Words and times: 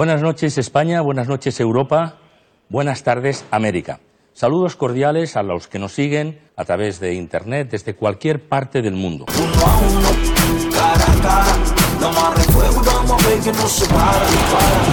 Buenas 0.00 0.22
noches 0.22 0.56
España, 0.56 1.02
buenas 1.02 1.28
noches 1.28 1.60
Europa, 1.60 2.14
buenas 2.70 3.02
tardes 3.02 3.44
América. 3.50 4.00
Saludos 4.32 4.74
cordiales 4.74 5.36
a 5.36 5.42
los 5.42 5.68
que 5.68 5.78
nos 5.78 5.92
siguen 5.92 6.40
a 6.56 6.64
través 6.64 7.00
de 7.00 7.12
Internet 7.12 7.68
desde 7.70 7.94
cualquier 7.94 8.48
parte 8.48 8.80
del 8.80 8.94
mundo. 8.94 9.26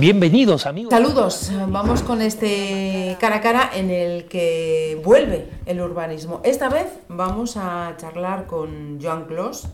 Bienvenidos 0.01 0.65
amigos. 0.65 0.91
Saludos, 0.91 1.53
vamos 1.69 2.01
con 2.01 2.21
este 2.21 3.15
cara 3.17 3.37
a 3.37 3.41
cara 3.41 3.69
en 3.73 3.89
el 3.89 4.25
que 4.25 4.99
vuelve 5.05 5.47
el 5.65 5.79
urbanismo. 5.79 6.41
Esta 6.43 6.67
vez 6.67 6.87
vamos 7.07 7.55
a 7.55 7.93
charlar 7.95 8.45
con 8.45 8.99
Joan 9.01 9.23
Clos. 9.23 9.69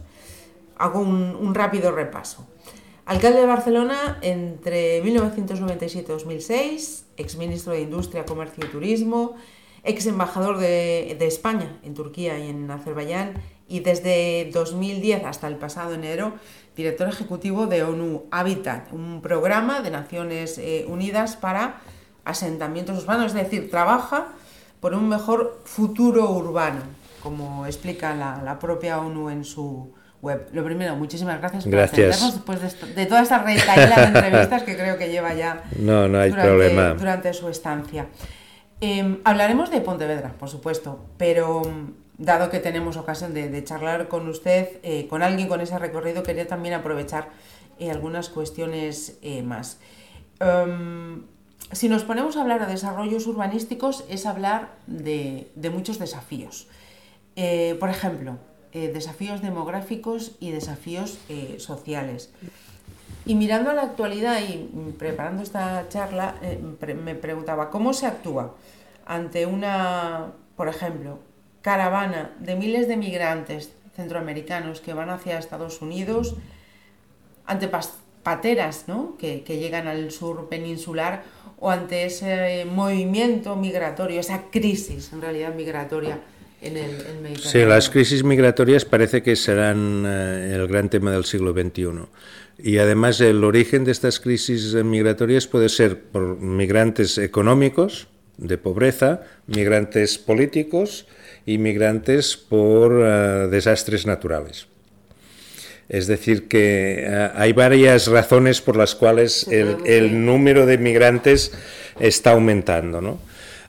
Hago 0.78 1.00
un, 1.00 1.36
un 1.36 1.56
rápido 1.56 1.92
repaso. 1.92 2.46
Alcalde 3.06 3.42
de 3.42 3.46
Barcelona 3.46 4.18
entre 4.22 5.02
1997 5.02 6.06
y 6.10 6.14
2006, 6.14 7.06
exministro 7.18 7.74
de 7.74 7.82
Industria, 7.82 8.26
Comercio 8.26 8.64
y 8.66 8.70
Turismo, 8.70 9.36
ex 9.84 10.06
embajador 10.06 10.58
de, 10.58 11.18
de, 11.20 11.28
España 11.28 11.80
en 11.84 11.96
Turquía 11.96 12.40
y 12.40 12.48
en 12.48 12.72
Azerbaiyán 12.72 13.34
y 13.68 13.82
desde 13.82 14.50
2010 14.54 15.26
hasta 15.26 15.50
el 15.50 15.58
pasado 15.58 15.94
enero, 15.94 16.36
director 16.78 17.10
ejecutivo 17.10 17.68
de 17.68 17.84
ONU 17.84 18.24
Habitat, 18.32 18.94
un 18.94 19.22
programa 19.22 19.82
de 19.82 19.92
Naciones 19.92 20.58
eh, 20.58 20.86
Unidas 20.88 21.36
para 21.36 21.82
asentamientos 22.24 23.04
urbanos, 23.04 23.28
es 23.28 23.34
decir, 23.34 23.70
trabaja 23.70 24.30
por 24.80 24.94
un 24.94 25.10
mejor 25.10 25.62
futuro 25.66 26.32
urbano, 26.32 26.80
como 27.22 27.66
explica 27.66 28.16
la, 28.16 28.42
la 28.42 28.60
propia 28.60 29.00
ONU 29.00 29.30
en 29.30 29.44
su, 29.44 29.92
web. 30.24 30.48
Lo 30.54 30.64
primero, 30.64 30.96
muchísimas 30.96 31.40
gracias 31.40 31.66
por 31.66 31.72
gracias. 31.74 32.34
después 32.34 32.62
de, 32.62 32.68
esto, 32.68 32.88
de 32.88 33.06
toda 33.06 33.22
esta 33.22 33.44
retaíla 33.44 33.96
de 34.12 34.20
entrevistas 34.20 34.64
que 34.64 34.76
creo 34.76 34.98
que 34.98 35.10
lleva 35.10 35.34
ya 35.34 35.64
no, 35.78 36.08
no 36.08 36.18
hay 36.18 36.30
durante, 36.30 36.50
problema. 36.50 36.94
durante 36.94 37.34
su 37.34 37.50
estancia. 37.50 38.08
Eh, 38.80 39.20
hablaremos 39.26 39.70
de 39.70 39.82
Pontevedra, 39.82 40.34
por 40.40 40.50
supuesto, 40.50 41.06
pero 41.18 41.62
dado 42.18 42.50
que 42.50 42.60
tenemos 42.60 42.96
ocasión 42.96 43.34
de, 43.34 43.50
de 43.50 43.64
charlar 43.64 44.08
con 44.08 44.28
usted, 44.28 44.80
eh, 44.82 45.08
con 45.08 45.24
alguien 45.24 45.48
con 45.50 45.60
ese 45.62 45.78
recorrido, 45.78 46.24
quería 46.24 46.48
también 46.48 46.74
aprovechar 46.74 47.30
eh, 47.78 47.92
algunas 47.92 48.30
cuestiones 48.30 49.20
más. 49.44 49.78
Um, 50.42 51.26
si 51.72 51.90
nos 51.90 52.04
ponemos 52.04 52.38
a 52.38 52.42
hablar 52.42 52.66
de 52.66 52.72
desarrollos 52.72 53.28
urbanísticos, 53.28 54.06
es 54.10 54.26
hablar 54.26 54.76
de, 54.88 55.52
de 55.56 55.70
muchos 55.70 56.00
desafíos. 56.00 56.68
por 57.80 57.90
ejemplo, 57.90 58.38
eh, 58.76 58.92
desafíos 58.92 59.44
demográficos 59.44 60.32
y 60.40 60.50
desafíos 60.50 61.20
eh, 61.30 61.58
sociales. 61.60 62.32
Y 63.24 63.36
mirando 63.36 63.70
a 63.70 63.74
la 63.76 63.84
actualidad 63.84 64.40
y 64.42 64.68
preparando 64.98 65.44
esta 65.44 65.88
charla, 65.90 66.36
eh, 66.42 66.60
me 66.96 67.14
preguntaba, 67.14 67.70
¿cómo 67.70 67.94
se 67.94 68.08
actúa 68.08 68.56
ante 69.06 69.46
una, 69.46 70.32
por 70.56 70.70
ejemplo, 70.70 71.20
caravana 71.62 72.32
de 72.40 72.56
miles 72.56 72.88
de 72.88 72.98
migrantes 72.98 73.72
centroamericanos 73.96 74.82
que 74.82 74.94
van 74.94 75.12
hacia 75.12 75.38
Estados 75.38 75.84
Unidos, 75.84 76.36
ante 77.46 77.70
pateras 78.24 78.86
¿no? 78.88 79.18
que, 79.18 79.44
que 79.44 79.60
llegan 79.60 79.88
al 79.88 80.10
sur 80.10 80.50
peninsular 80.50 81.24
o 81.60 81.70
ante 81.70 82.06
ese 82.06 82.66
movimiento 82.66 83.56
migratorio, 83.56 84.20
esa 84.20 84.50
crisis 84.50 85.14
en 85.14 85.22
realidad 85.22 85.54
migratoria? 85.54 86.20
En 86.64 86.78
el, 86.78 86.92
en 86.92 87.22
Mediterráneo. 87.22 87.52
Sí, 87.52 87.66
las 87.66 87.90
crisis 87.90 88.24
migratorias 88.24 88.86
parece 88.86 89.22
que 89.22 89.36
serán 89.36 90.04
eh, 90.06 90.56
el 90.56 90.68
gran 90.68 90.90
tema 90.90 91.12
del 91.12 91.26
siglo 91.26 91.54
XXI. 91.54 92.08
Y 92.58 92.78
además 92.78 93.20
el 93.22 93.44
origen 93.44 93.84
de 93.84 93.92
estas 93.92 94.20
crisis 94.20 94.74
migratorias 94.76 95.48
puede 95.48 95.70
ser 95.70 96.00
por 96.00 96.38
migrantes 96.40 97.18
económicos, 97.18 98.08
de 98.38 98.58
pobreza, 98.58 99.22
migrantes 99.48 100.18
políticos 100.18 101.06
y 101.46 101.58
migrantes 101.58 102.38
por 102.38 102.94
uh, 102.94 103.50
desastres 103.50 104.06
naturales. 104.06 104.68
Es 105.90 106.08
decir, 106.08 106.48
que 106.48 107.06
uh, 107.08 107.38
hay 107.38 107.54
varias 107.54 108.08
razones 108.08 108.62
por 108.62 108.76
las 108.76 108.96
cuales 108.96 109.48
el, 109.50 109.78
el 109.86 110.26
número 110.26 110.66
de 110.66 110.78
migrantes 110.78 111.52
está 112.00 112.32
aumentando, 112.32 113.02
¿no? 113.02 113.20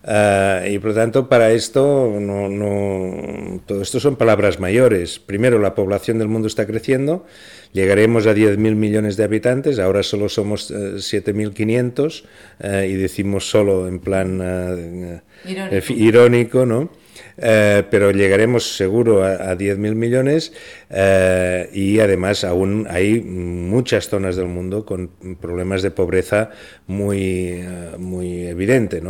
Uh, 0.06 0.68
y 0.68 0.78
por 0.80 0.90
lo 0.90 0.94
tanto, 0.94 1.28
para 1.30 1.52
esto, 1.52 2.18
no, 2.20 2.50
no, 2.50 3.60
todo 3.64 3.80
esto 3.80 3.98
son 4.00 4.16
palabras 4.16 4.60
mayores. 4.60 5.18
Primero, 5.18 5.58
la 5.58 5.74
población 5.74 6.18
del 6.18 6.28
mundo 6.28 6.46
está 6.46 6.66
creciendo, 6.66 7.24
llegaremos 7.72 8.26
a 8.26 8.34
10.000 8.34 8.74
millones 8.74 9.16
de 9.16 9.24
habitantes, 9.24 9.78
ahora 9.78 10.02
solo 10.02 10.28
somos 10.28 10.70
uh, 10.70 10.96
7.500 10.96 12.22
uh, 12.22 12.84
y 12.84 12.94
decimos 12.94 13.48
solo 13.48 13.88
en 13.88 13.98
plan 13.98 15.22
irónico. 15.46 15.92
irónico, 15.94 16.66
¿no? 16.66 16.90
Eh, 17.36 17.82
pero 17.90 18.12
llegaremos 18.12 18.76
seguro 18.76 19.24
a, 19.24 19.50
a 19.50 19.56
10.000 19.56 19.94
millones 19.94 20.52
eh, 20.90 21.68
y 21.72 21.98
además 21.98 22.44
aún 22.44 22.86
hay 22.88 23.20
muchas 23.20 24.08
zonas 24.08 24.36
del 24.36 24.46
mundo 24.46 24.86
con 24.86 25.10
problemas 25.40 25.82
de 25.82 25.90
pobreza 25.90 26.50
muy, 26.86 27.64
uh, 27.64 27.98
muy 27.98 28.46
evidente. 28.46 29.02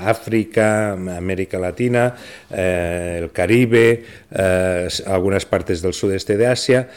África, 0.00 0.92
América 0.92 1.60
Latina, 1.60 2.16
eh, 2.50 3.20
el 3.22 3.30
Caribe, 3.30 4.02
algunas 5.06 5.46
partes 5.46 5.80
del 5.80 5.92
sudeste 5.92 6.36
de 6.36 6.46
Asia 6.46 6.88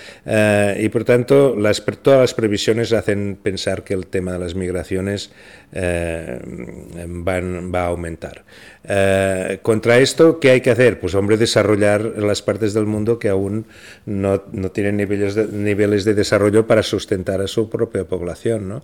y 0.78 0.90
por 0.90 1.04
tanto 1.04 1.56
todas 2.02 2.20
las 2.20 2.34
previsiones 2.34 2.94
hacen 2.94 3.38
pensar 3.42 3.84
que 3.84 3.94
el 3.94 4.08
tema 4.08 4.34
de 4.34 4.40
las 4.40 4.56
migraciones 4.56 5.32
va 5.74 7.82
a 7.82 7.88
aumentar. 7.88 8.44
Contra 9.62 10.00
esto, 10.00 10.40
¿qué 10.40 10.52
hay 10.52 10.62
que 10.62 10.72
hacer? 10.72 11.00
Pues 11.00 11.14
hombre, 11.16 11.38
desarrollar 11.38 12.02
las 12.02 12.42
partes 12.42 12.74
del 12.74 12.86
mundo 12.86 13.20
que 13.20 13.30
aún 13.30 13.66
no, 14.06 14.44
no 14.52 14.72
tienen 14.72 14.98
niveles 14.98 15.36
de, 15.36 15.48
niveles 15.48 16.04
de 16.04 16.14
desarrollo 16.14 16.66
para 16.66 16.82
sustentar 16.82 17.42
a 17.42 17.48
su 17.48 17.70
propia 17.70 18.06
población, 18.06 18.68
¿no? 18.68 18.84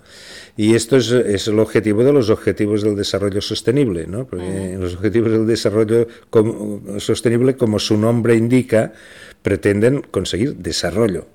Y 0.56 0.76
esto 0.76 0.98
es, 0.98 1.12
es 1.12 1.48
el 1.48 1.60
objetivo 1.60 2.04
de 2.04 2.14
los 2.14 2.30
objetivos 2.30 2.84
del 2.84 2.96
desarrollo 2.96 3.42
sostenible, 3.42 4.06
¿no? 4.08 4.26
Porque 4.26 4.46
uh 4.46 4.50
-huh. 4.50 4.80
los 4.80 4.96
objetivos 4.96 5.32
del 5.32 5.48
desarrollo 5.48 6.08
como, 6.30 7.00
sostenible, 7.00 7.56
como 7.56 7.80
su 7.80 7.98
nombre 7.98 8.36
indica, 8.36 8.94
pretenden 9.42 10.02
conseguir 10.02 10.58
desarrollo, 10.58 11.26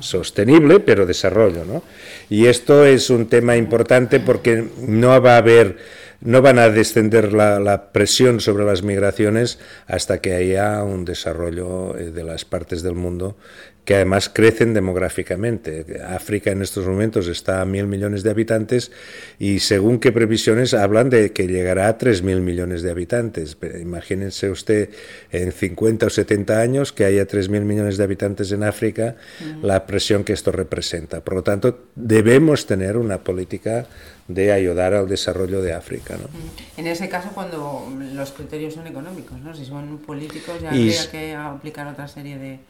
sostenible, 0.00 0.80
pero 0.80 1.06
desarrollo. 1.06 1.64
¿no? 1.64 1.82
Y 2.30 2.46
esto 2.46 2.86
es 2.86 3.10
un 3.10 3.26
tema 3.26 3.56
importante 3.56 4.20
porque 4.20 4.68
no 4.86 5.20
va 5.20 5.34
a 5.34 5.38
haber, 5.38 5.76
no 6.22 6.40
van 6.40 6.58
a 6.58 6.70
descender 6.70 7.32
la, 7.32 7.58
la 7.58 7.92
presión 7.92 8.40
sobre 8.40 8.64
las 8.64 8.82
migraciones 8.82 9.58
hasta 9.86 10.20
que 10.20 10.34
haya 10.34 10.82
un 10.82 11.04
desarrollo 11.04 11.92
de 11.92 12.24
las 12.24 12.44
partes 12.44 12.82
del 12.82 12.94
mundo 12.94 13.36
que 13.84 13.96
además 13.96 14.28
crecen 14.28 14.74
demográficamente. 14.74 16.00
África 16.06 16.52
en 16.52 16.62
estos 16.62 16.86
momentos 16.86 17.26
está 17.26 17.60
a 17.60 17.64
mil 17.64 17.86
millones 17.86 18.22
de 18.22 18.30
habitantes 18.30 18.92
y 19.38 19.58
según 19.58 19.98
qué 19.98 20.12
previsiones 20.12 20.72
hablan 20.72 21.10
de 21.10 21.32
que 21.32 21.48
llegará 21.48 21.88
a 21.88 21.98
tres 21.98 22.22
mil 22.22 22.40
millones 22.42 22.82
de 22.82 22.90
habitantes. 22.92 23.56
Pero 23.56 23.78
imagínense 23.78 24.50
usted 24.50 24.90
en 25.32 25.50
50 25.50 26.06
o 26.06 26.10
70 26.10 26.60
años 26.60 26.92
que 26.92 27.04
haya 27.04 27.26
tres 27.26 27.48
mil 27.48 27.62
millones 27.62 27.96
de 27.96 28.04
habitantes 28.04 28.52
en 28.52 28.62
África, 28.62 29.16
uh 29.40 29.44
-huh. 29.44 29.62
la 29.62 29.84
presión 29.84 30.22
que 30.22 30.32
esto 30.32 30.52
representa. 30.52 31.20
Por 31.20 31.34
lo 31.34 31.42
tanto, 31.42 31.86
debemos 31.96 32.66
tener 32.66 32.96
una 32.96 33.24
política 33.24 33.86
de 34.28 34.52
ayudar 34.52 34.94
al 34.94 35.08
desarrollo 35.08 35.60
de 35.60 35.72
África. 35.72 36.16
¿no? 36.16 36.28
En 36.76 36.86
ese 36.86 37.08
caso, 37.08 37.30
cuando 37.34 37.88
los 38.14 38.30
criterios 38.32 38.74
son 38.74 38.86
económicos, 38.86 39.38
¿no? 39.40 39.54
si 39.54 39.64
son 39.64 39.98
políticos, 39.98 40.54
ya 40.62 40.74
y... 40.74 40.88
habría 40.88 41.10
que 41.10 41.34
aplicar 41.34 41.86
otra 41.88 42.06
serie 42.06 42.38
de 42.38 42.60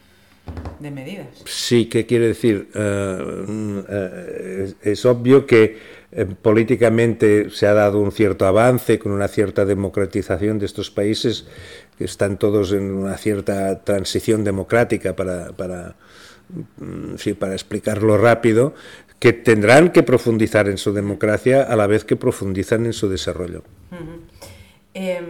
de 0.81 0.91
medidas. 0.91 1.29
Sí, 1.45 1.87
¿qué 1.87 2.07
quiere 2.07 2.29
decir? 2.29 2.69
Uh, 2.75 2.79
uh, 2.79 3.85
es, 3.89 4.77
es, 4.83 5.05
obvio 5.07 5.47
que 5.47 5.79
eh, 6.11 6.27
políticamente 6.27 7.51
se 7.51 7.67
ha 7.67 7.73
dado 7.73 8.01
un 8.01 8.13
cierto 8.13 8.47
avance 8.47 8.99
con 8.99 9.13
una 9.13 9.29
cierta 9.29 9.65
democratización 9.65 10.59
de 10.59 10.67
estos 10.67 10.91
países 10.91 11.47
que 11.97 12.05
están 12.05 12.39
todos 12.39 12.73
en 12.73 12.91
una 12.91 13.17
cierta 13.17 13.83
transición 13.85 14.45
democrática 14.45 15.15
para, 15.15 15.53
para, 15.53 15.97
sí, 17.17 17.35
para 17.35 17.55
explicarlo 17.55 18.19
rápido, 18.19 18.75
que 19.19 19.33
tendrán 19.33 19.91
que 19.93 20.03
profundizar 20.03 20.69
en 20.69 20.79
su 20.79 20.93
democracia 20.93 21.63
a 21.63 21.77
la 21.77 21.87
vez 21.87 22.05
que 22.05 22.17
profundizan 22.17 22.87
en 22.87 22.93
su 22.93 23.09
desarrollo. 23.09 23.63
Uh 23.93 23.95
-huh. 23.95 24.21
eh, 24.95 25.21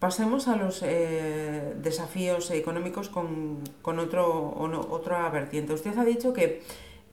Pasemos 0.00 0.48
a 0.48 0.56
los 0.56 0.82
eh, 0.82 1.74
desafíos 1.76 2.50
económicos 2.50 3.10
con, 3.10 3.58
con 3.82 3.98
otro, 3.98 4.56
otra 4.88 5.28
vertiente. 5.28 5.74
Usted 5.74 5.96
ha 5.98 6.06
dicho 6.06 6.32
que 6.32 6.62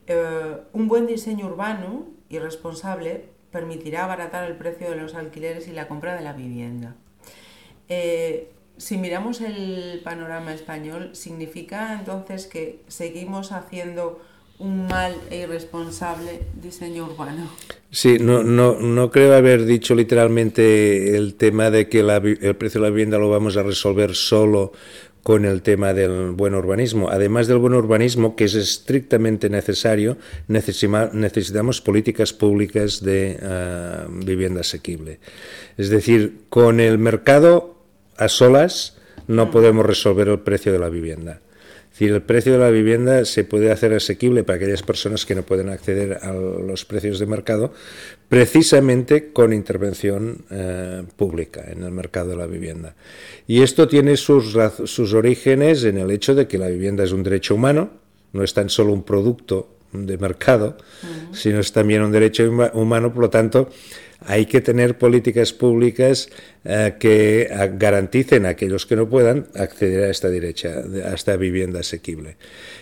eh, 0.06 0.56
un 0.72 0.88
buen 0.88 1.06
diseño 1.06 1.46
urbano 1.46 2.06
y 2.30 2.38
responsable 2.38 3.28
permitirá 3.50 4.04
abaratar 4.04 4.50
el 4.50 4.56
precio 4.56 4.88
de 4.88 4.96
los 4.96 5.14
alquileres 5.14 5.68
y 5.68 5.72
la 5.72 5.86
compra 5.86 6.16
de 6.16 6.22
la 6.22 6.32
vivienda. 6.32 6.96
Eh, 7.90 8.52
si 8.78 8.96
miramos 8.96 9.42
el 9.42 10.00
panorama 10.02 10.54
español, 10.54 11.14
¿significa 11.14 11.92
entonces 11.92 12.46
que 12.46 12.82
seguimos 12.88 13.52
haciendo 13.52 14.18
un 14.58 14.86
mal 14.88 15.14
e 15.30 15.42
irresponsable 15.42 16.40
diseño 16.60 17.04
urbano. 17.04 17.48
Sí, 17.90 18.18
no, 18.18 18.42
no, 18.42 18.78
no 18.80 19.10
creo 19.10 19.34
haber 19.34 19.64
dicho 19.64 19.94
literalmente 19.94 21.16
el 21.16 21.34
tema 21.34 21.70
de 21.70 21.88
que 21.88 22.00
el 22.00 22.56
precio 22.56 22.80
de 22.80 22.86
la 22.86 22.90
vivienda 22.90 23.18
lo 23.18 23.30
vamos 23.30 23.56
a 23.56 23.62
resolver 23.62 24.14
solo 24.14 24.72
con 25.22 25.44
el 25.44 25.62
tema 25.62 25.94
del 25.94 26.32
buen 26.32 26.54
urbanismo. 26.54 27.10
Además 27.10 27.46
del 27.46 27.58
buen 27.58 27.74
urbanismo, 27.74 28.34
que 28.34 28.44
es 28.44 28.54
estrictamente 28.54 29.48
necesario, 29.48 30.16
necesitamos 30.48 31.80
políticas 31.80 32.32
públicas 32.32 33.02
de 33.02 33.38
ah, 33.42 34.06
vivienda 34.10 34.62
asequible. 34.62 35.20
Es 35.76 35.90
decir, 35.90 36.44
con 36.48 36.80
el 36.80 36.98
mercado 36.98 37.76
a 38.16 38.28
solas 38.28 38.96
no 39.26 39.46
mm. 39.46 39.50
podemos 39.50 39.86
resolver 39.86 40.28
el 40.28 40.40
precio 40.40 40.72
de 40.72 40.78
la 40.78 40.88
vivienda 40.88 41.40
decir, 41.98 42.14
el 42.14 42.22
precio 42.22 42.52
de 42.52 42.58
la 42.58 42.70
vivienda 42.70 43.24
se 43.24 43.42
puede 43.42 43.72
hacer 43.72 43.92
asequible 43.92 44.44
para 44.44 44.56
aquellas 44.56 44.82
personas 44.82 45.26
que 45.26 45.34
no 45.34 45.42
pueden 45.42 45.68
acceder 45.68 46.18
a 46.22 46.32
los 46.32 46.84
precios 46.84 47.18
de 47.18 47.26
mercado, 47.26 47.72
precisamente 48.28 49.32
con 49.32 49.52
intervención 49.52 50.44
eh, 50.50 51.02
pública 51.16 51.64
en 51.68 51.82
el 51.82 51.90
mercado 51.90 52.30
de 52.30 52.36
la 52.36 52.46
vivienda. 52.46 52.94
Y 53.48 53.62
esto 53.62 53.88
tiene 53.88 54.16
sus, 54.16 54.56
sus 54.84 55.12
orígenes 55.12 55.82
en 55.84 55.98
el 55.98 56.10
hecho 56.12 56.36
de 56.36 56.46
que 56.46 56.58
la 56.58 56.68
vivienda 56.68 57.02
es 57.02 57.10
un 57.10 57.24
derecho 57.24 57.56
humano, 57.56 57.90
no 58.32 58.44
es 58.44 58.54
tan 58.54 58.68
solo 58.68 58.92
un 58.92 59.02
producto 59.02 59.68
de 59.92 60.18
mercado, 60.18 60.76
sino 61.32 61.58
es 61.60 61.72
también 61.72 62.02
un 62.02 62.12
derecho 62.12 62.48
humano, 62.74 63.12
por 63.12 63.22
lo 63.22 63.30
tanto, 63.30 63.70
hay 64.20 64.46
que 64.46 64.60
tener 64.60 64.98
políticas 64.98 65.52
públicas 65.52 66.28
eh, 66.64 66.96
que 66.98 67.42
eh, 67.42 67.72
garanticen 67.74 68.46
a 68.46 68.50
aquellos 68.50 68.86
que 68.86 68.96
no 68.96 69.08
puedan 69.08 69.46
acceder 69.54 70.04
a 70.04 70.10
esta 70.10 70.28
derecha, 70.28 70.82
a 71.04 71.14
esta 71.14 71.36
vivienda 71.36 71.80
asequible. 71.80 72.36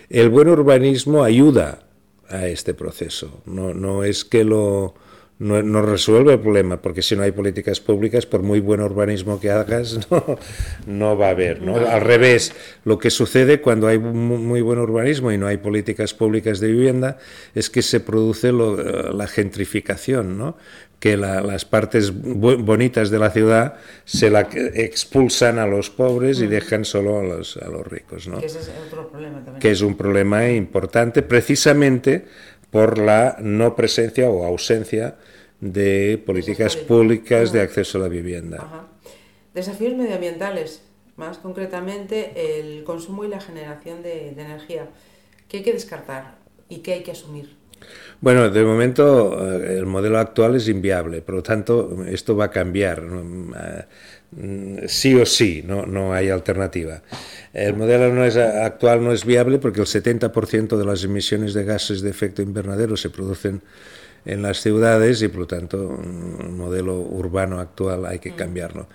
El 0.09 0.29
buen 0.29 0.47
urbanismo 0.47 1.23
ayuda 1.23 1.83
a 2.29 2.47
este 2.47 2.73
proceso, 2.73 3.41
no, 3.45 3.73
no 3.73 4.03
es 4.03 4.25
que 4.25 4.43
lo 4.43 4.95
no, 5.39 5.81
resuelve 5.83 6.33
el 6.33 6.39
problema, 6.39 6.81
porque 6.81 7.03
si 7.03 7.15
no 7.15 7.21
hay 7.21 7.31
políticas 7.31 7.79
públicas, 7.79 8.25
por 8.25 8.41
muy 8.41 8.59
buen 8.59 8.81
urbanismo 8.81 9.39
que 9.39 9.51
hagas, 9.51 9.99
no, 10.11 10.39
no 10.87 11.17
va 11.17 11.27
a 11.27 11.29
haber. 11.31 11.61
¿no? 11.61 11.75
Al 11.75 12.01
revés, 12.01 12.53
lo 12.85 12.97
que 12.97 13.11
sucede 13.11 13.61
cuando 13.61 13.87
hay 13.87 13.99
muy 13.99 14.61
buen 14.61 14.79
urbanismo 14.79 15.31
y 15.31 15.37
no 15.37 15.47
hay 15.47 15.57
políticas 15.57 16.13
públicas 16.13 16.59
de 16.59 16.71
vivienda 16.71 17.17
es 17.53 17.69
que 17.69 17.83
se 17.83 17.99
produce 17.99 18.51
la 18.51 19.27
gentrificación, 19.27 20.37
¿no? 20.37 20.57
que 20.99 21.15
las 21.15 21.63
partes 21.65 22.11
bonitas 22.11 23.11
de 23.11 23.19
la 23.19 23.29
ciudad 23.29 23.75
se 24.03 24.31
la 24.31 24.41
expulsan 24.51 25.59
a 25.59 25.67
los 25.67 25.91
pobres 25.91 26.41
y 26.41 26.47
dejan 26.47 26.85
solo 26.85 27.19
a 27.19 27.23
los, 27.23 27.57
a 27.57 27.69
los 27.69 27.85
ricos. 27.85 28.27
¿no? 28.27 28.39
Que 28.39 28.47
ese 28.47 28.59
es 28.59 28.71
otro 28.87 29.07
problema 29.09 29.35
también. 29.35 29.59
Que 29.59 29.69
es 29.69 29.81
un 29.81 29.95
problema 29.95 30.49
importante 30.49 31.21
precisamente 31.21 32.25
por 32.71 32.97
la 32.97 33.37
no 33.39 33.75
presencia 33.75 34.29
o 34.29 34.45
ausencia 34.45 35.17
de 35.59 36.21
políticas 36.25 36.75
públicas 36.75 37.51
de 37.51 37.61
acceso 37.61 37.97
a 37.97 38.01
la 38.01 38.07
vivienda. 38.07 38.87
Desafíos 39.53 39.95
medioambientales, 39.95 40.83
más 41.15 41.39
concretamente 41.39 42.59
el 42.59 42.83
consumo 42.83 43.25
y 43.25 43.27
la 43.27 43.41
generación 43.41 44.03
de, 44.03 44.29
energía. 44.29 44.87
¿Qué 45.47 45.57
hay 45.57 45.63
que 45.63 45.73
descartar 45.73 46.37
y 46.69 46.77
qué 46.79 46.93
hay 46.93 47.03
que 47.03 47.11
asumir? 47.11 47.55
Bueno, 48.19 48.49
de 48.49 48.63
momento 48.63 49.61
eh, 49.61 49.77
el 49.77 49.85
modelo 49.85 50.17
actual 50.17 50.55
es 50.55 50.67
inviable, 50.67 51.21
por 51.21 51.35
lo 51.35 51.43
tanto 51.43 52.03
esto 52.07 52.35
va 52.35 52.45
a 52.45 52.51
cambiar. 52.51 53.01
Mm, 54.31 54.79
sí 54.87 55.15
o 55.15 55.25
sí, 55.25 55.63
no, 55.65 55.85
no 55.85 56.13
hay 56.13 56.29
alternativa. 56.29 57.01
El 57.53 57.75
modelo 57.75 58.13
no 58.13 58.25
es, 58.25 58.35
actual 58.35 59.03
no 59.03 59.13
es 59.13 59.25
viable 59.25 59.57
porque 59.57 59.79
el 59.79 59.87
70% 59.87 60.77
de 60.77 60.85
las 60.85 61.03
emisiones 61.03 61.53
de 61.53 61.63
gases 61.63 62.01
de 62.01 62.09
efecto 62.09 62.41
invernadero 62.41 62.97
se 62.97 63.09
producen 63.09 63.61
en 64.25 64.41
las 64.41 64.61
ciudades 64.61 65.21
y 65.21 65.29
por 65.29 65.41
lo 65.41 65.47
tanto 65.47 66.01
el 66.03 66.49
modelo 66.49 66.95
urbano 66.95 67.59
actual 67.59 68.05
hay 68.05 68.19
que 68.19 68.31
mm. 68.31 68.35
cambiarlo 68.35 68.87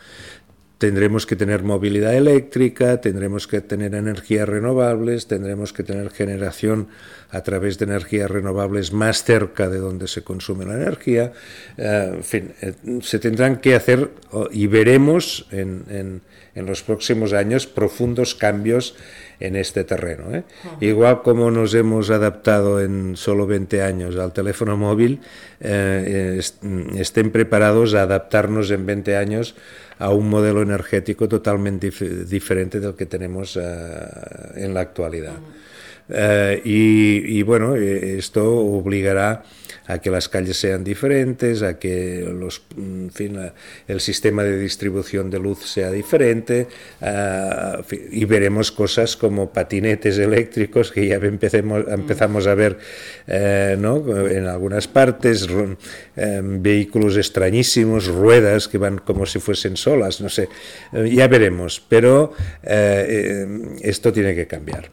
tendremos 0.83 1.27
que 1.27 1.37
tener 1.37 1.63
movilidad 1.63 2.13
eléctrica, 2.13 3.01
tendremos 3.01 3.47
que 3.47 3.61
tener 3.61 3.95
energías 3.95 4.49
renovables, 4.49 5.29
tendremos 5.29 5.73
que 5.73 5.85
tener 5.85 6.11
generación 6.11 6.89
a 7.31 7.43
través 7.45 7.79
de 7.79 7.85
energías 7.85 8.29
renovables 8.29 8.93
más 8.93 9.23
cerca 9.23 9.69
de 9.69 9.79
donde 9.79 10.09
se 10.09 10.23
consume 10.25 10.65
la 10.65 10.75
energía. 10.75 11.35
Eh, 11.79 12.15
en 12.17 12.25
fin, 12.25 12.53
eh, 12.61 12.75
se 13.01 13.21
tendrán 13.21 13.61
que 13.61 13.77
hacer 13.77 14.11
y 14.51 14.67
veremos 14.67 15.47
en, 15.53 15.85
en, 15.89 16.67
los 16.67 16.83
próximos 16.83 17.33
años 17.33 17.69
profundos 17.69 18.35
cambios 18.35 18.97
en 19.39 19.55
este 19.55 19.85
terreno. 19.85 20.35
¿eh? 20.35 20.43
Igual 20.81 21.23
como 21.23 21.51
nos 21.53 21.75
hemos 21.75 22.11
adaptado 22.11 22.81
en 22.83 23.17
solo 23.17 23.47
20 23.47 23.83
años 23.83 24.17
al 24.17 24.33
teléfono 24.33 24.77
móvil, 24.77 25.21
estén 25.61 27.31
preparados 27.31 27.95
a 27.95 28.03
adaptarnos 28.03 28.71
en 28.71 28.85
20 28.85 29.17
años 29.17 29.55
a 30.03 30.11
un 30.11 30.29
modelo 30.29 30.63
energético 30.63 31.29
totalmente 31.29 31.93
diferente 32.27 32.81
del 32.81 32.95
que 32.95 33.07
tenemos 33.07 33.57
eh, 33.57 33.63
en 34.57 34.75
la 34.75 34.81
actualidad. 34.81 35.37
Eh, 36.09 36.61
y, 36.65 37.39
y, 37.39 37.43
bueno, 37.45 37.77
eh, 37.77 38.19
esto 38.19 38.45
obligará 38.53 39.45
a 39.87 39.99
que 39.99 40.11
las 40.11 40.29
calles 40.29 40.59
sean 40.59 40.85
diferentes, 40.85 41.63
a 41.63 41.79
que 41.79 42.29
los, 42.33 42.63
en 42.77 43.11
fin, 43.13 43.39
el 43.89 44.01
sistema 44.01 44.43
de 44.43 44.59
distribución 44.59 45.31
de 45.31 45.39
luz 45.39 45.67
sea 45.67 45.91
diferente 45.91 46.69
y 48.11 48.25
veremos 48.25 48.73
cosas 48.73 49.17
como 49.17 49.51
patinetes 49.51 50.19
eléctricos 50.19 50.93
que 50.93 51.07
ya 51.07 51.17
empecemos, 51.17 51.85
empezamos 51.89 52.47
a 52.47 52.55
ver 52.55 52.79
eh, 53.27 53.77
¿no? 53.79 54.27
en 54.27 54.47
algunas 54.47 54.89
partes, 54.89 55.49
em, 56.17 56.63
vehículos 56.63 57.17
extrañísimos, 57.17 58.07
ruedas 58.07 58.69
que 58.69 58.79
van 58.79 58.99
como 58.99 59.27
si 59.27 59.39
fuesen 59.39 59.77
solas, 59.77 60.21
no 60.21 60.29
sé, 60.29 60.49
eh, 60.93 61.11
ya 61.13 61.29
veremos, 61.29 61.83
pero 61.89 62.33
eh, 62.63 63.77
esto 63.83 64.13
tiene 64.13 64.35
que 64.35 64.47
cambiar. 64.47 64.91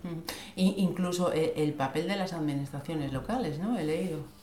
Incluso 0.56 1.32
el 1.32 1.74
papel 1.74 2.08
de 2.08 2.18
las 2.18 2.34
administraciones 2.34 3.14
locales, 3.14 3.60
¿no? 3.60 3.80
He 3.80 3.86
leído. 3.86 4.39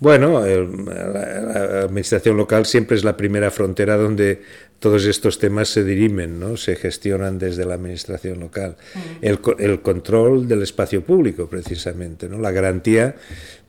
Bueno, 0.00 0.44
la, 0.46 1.82
administración 1.82 2.36
local 2.36 2.66
siempre 2.66 2.96
es 2.96 3.04
la 3.04 3.16
primera 3.16 3.50
frontera 3.50 3.96
donde 3.96 4.42
todos 4.78 5.06
estos 5.06 5.40
temas 5.40 5.68
se 5.70 5.82
dirimen, 5.82 6.38
¿no? 6.38 6.56
se 6.56 6.76
gestionan 6.76 7.38
desde 7.40 7.64
la 7.64 7.74
administración 7.74 8.38
local. 8.38 8.76
Mm. 8.94 8.98
El, 9.22 9.40
el, 9.58 9.82
control 9.82 10.46
del 10.46 10.62
espacio 10.62 11.02
público, 11.02 11.48
precisamente, 11.48 12.28
¿no? 12.28 12.38
la 12.38 12.52
garantía 12.52 13.16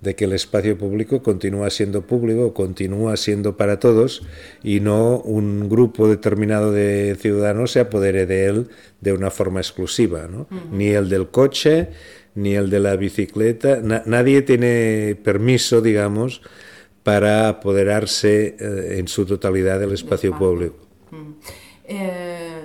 de 0.02 0.16
que 0.16 0.26
el 0.26 0.34
espacio 0.34 0.78
público 0.78 1.24
continúa 1.24 1.72
siendo 1.72 2.04
público, 2.04 2.54
continúa 2.54 3.18
siendo 3.18 3.58
para 3.58 3.80
todos 3.80 4.22
y 4.64 4.82
no 4.82 5.18
un 5.18 5.68
grupo 5.68 6.08
determinado 6.08 6.72
de 6.72 7.18
ciudadanos 7.20 7.72
se 7.72 7.80
apodere 7.80 8.28
de 8.28 8.46
él 8.46 8.68
de 9.02 9.14
una 9.14 9.32
forma 9.32 9.62
exclusiva, 9.62 10.28
¿no? 10.30 10.48
ni 10.72 10.90
el 10.90 11.10
del 11.10 11.30
coche, 11.30 11.90
ni 12.36 12.56
el 12.56 12.70
de 12.70 12.80
la 12.80 12.96
bicicleta. 12.96 13.82
nadie 14.06 14.42
tiene 14.42 15.18
permiso, 15.24 15.82
digamos, 15.82 16.42
para 17.04 17.50
apoderarse 17.50 18.56
eh, 18.60 19.00
en 19.00 19.08
su 19.08 19.26
totalidad 19.26 19.80
del 19.80 19.94
espacio 19.94 20.38
público. 20.38 20.78
Mm. 21.12 21.32
Eh, 21.86 22.62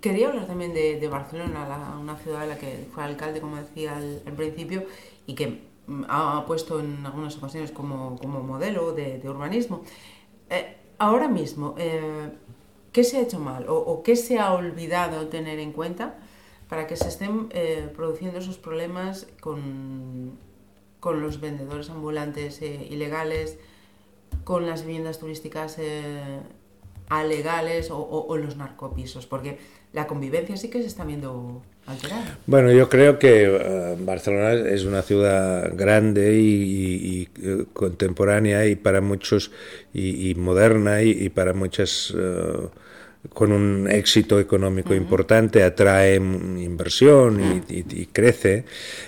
quería 0.00 0.28
hablar 0.28 0.46
también 0.46 0.74
de, 0.74 1.08
Barcelona, 1.08 1.96
una 2.00 2.16
ciudad 2.16 2.42
en 2.42 2.48
la 2.50 2.58
que 2.58 2.86
fue 2.92 3.04
alcalde, 3.04 3.40
como 3.40 3.56
decía 3.56 3.96
al, 3.96 4.32
principio, 4.32 4.84
y 5.26 5.34
que 5.34 5.62
mm, 5.86 6.04
ha 6.08 6.44
puesto 6.46 6.80
en 6.80 7.04
algunas 7.06 7.36
ocasiones 7.36 7.70
como, 7.70 8.18
modelo 8.24 8.92
de, 8.92 9.20
urbanismo. 9.24 9.82
Eh, 10.50 10.76
ahora 10.98 11.28
mismo, 11.28 11.74
¿qué 12.92 13.04
se 13.04 13.18
ha 13.18 13.20
hecho 13.20 13.38
mal 13.38 13.68
o, 13.68 13.76
o, 13.76 14.02
qué 14.02 14.16
se 14.16 14.38
ha 14.38 14.52
olvidado 14.54 15.28
tener 15.28 15.58
en 15.60 15.72
cuenta 15.72 16.16
para 16.68 16.86
que 16.86 16.96
se 16.96 17.08
estén 17.08 17.48
eh, 17.50 17.88
produciendo 17.96 18.38
esos 18.38 18.58
problemas 18.58 19.26
con, 19.40 20.38
con 21.00 21.20
los 21.22 21.40
vendedores 21.40 21.88
ambulantes 21.90 22.60
eh, 22.62 22.86
ilegales, 22.90 23.58
con 24.44 24.66
las 24.66 24.84
viviendas 24.84 25.18
turísticas 25.18 25.76
eh, 25.78 26.40
alegales 27.08 27.88
o, 27.90 28.36
los 28.36 28.56
narcopisos, 28.56 29.26
porque 29.26 29.58
la 29.94 30.06
convivencia 30.06 30.58
sí 30.58 30.68
que 30.68 30.82
se 30.82 30.88
está 30.88 31.04
viendo 31.06 31.62
alterada. 31.86 32.38
Bueno, 32.46 32.70
yo 32.70 32.90
creo 32.90 33.18
que 33.18 33.96
Barcelona 34.00 34.52
es 34.52 34.84
una 34.84 35.00
ciudad 35.00 35.74
grande 35.74 36.38
y, 36.38 37.26
contemporánea 37.72 38.66
y 38.66 38.76
para 38.76 39.00
muchos 39.00 39.50
y, 39.94 40.34
moderna 40.34 41.00
y, 41.00 41.30
para 41.30 41.54
muchas 41.54 42.14
con 43.32 43.52
un 43.52 43.90
éxito 43.90 44.38
económico 44.38 44.94
importante, 44.94 45.62
atrae 45.62 46.16
inversión 46.16 47.64
y, 47.68 48.06
crece. 48.06 48.64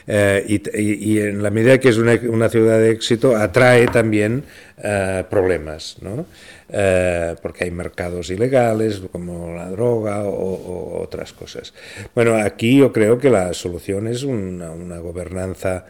Eh, 0.06 0.60
y, 0.74 1.18
en 1.18 1.42
la 1.42 1.50
medida 1.50 1.78
que 1.78 1.88
es 1.88 1.96
una, 1.96 2.48
ciudad 2.48 2.78
de 2.78 2.90
éxito, 2.90 3.36
atrae 3.36 3.86
también 3.86 4.44
eh, 4.82 5.24
problemas, 5.28 5.96
¿no? 6.00 6.24
Eh, 6.72 7.34
porque 7.42 7.64
hay 7.64 7.70
mercados 7.70 8.30
ilegales 8.30 9.02
como 9.12 9.54
la 9.54 9.68
droga 9.68 10.24
o, 10.24 11.02
otras 11.02 11.32
cosas. 11.34 11.74
Bueno, 12.14 12.36
aquí 12.36 12.78
yo 12.78 12.92
creo 12.92 13.18
que 13.18 13.28
la 13.28 13.52
solución 13.52 14.06
es 14.06 14.22
una, 14.22 14.70
una 14.70 14.98
gobernanza 14.98 15.84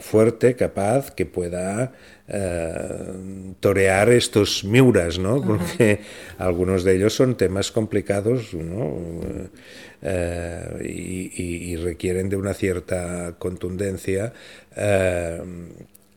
fuerte, 0.00 0.54
capaz, 0.54 1.10
que 1.10 1.26
pueda 1.26 1.92
torear 3.58 4.08
estos 4.10 4.62
miuras, 4.62 5.18
¿no? 5.18 5.42
Porque 5.42 6.00
algunos 6.38 6.84
de 6.84 6.94
ellos 6.94 7.14
son 7.14 7.36
temas 7.36 7.72
complicados, 7.72 8.54
¿no? 8.54 8.96
y, 10.82 11.76
requieren 11.76 12.28
de 12.28 12.36
una 12.36 12.54
cierta 12.54 13.34
contundencia 13.38 14.32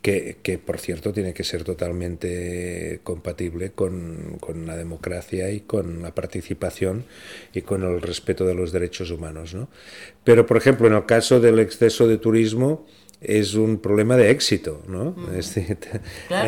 que, 0.08 0.58
por 0.58 0.80
cierto 0.80 1.12
tiene 1.12 1.34
que 1.34 1.44
ser 1.44 1.66
totalmente 1.66 3.02
compatible 3.04 3.72
con, 3.72 4.38
con, 4.40 4.66
la 4.66 4.78
democracia 4.78 5.52
y 5.52 5.60
con 5.60 6.02
la 6.02 6.16
participación 6.16 7.04
y 7.54 7.62
con 7.62 7.84
el 7.84 8.02
respeto 8.02 8.46
de 8.46 8.56
los 8.56 8.72
derechos 8.72 9.12
humanos. 9.12 9.54
¿no? 9.54 9.68
Pero, 10.24 10.46
por 10.46 10.56
ejemplo, 10.56 10.88
en 10.88 10.94
el 10.94 11.06
caso 11.06 11.42
del 11.42 11.60
exceso 11.60 12.08
de 12.08 12.18
turismo, 12.18 12.86
es 13.20 13.56
un 13.56 13.80
problema 13.80 14.16
de 14.16 14.30
éxito, 14.30 14.84
¿no? 14.88 15.16
claro, 15.16 15.34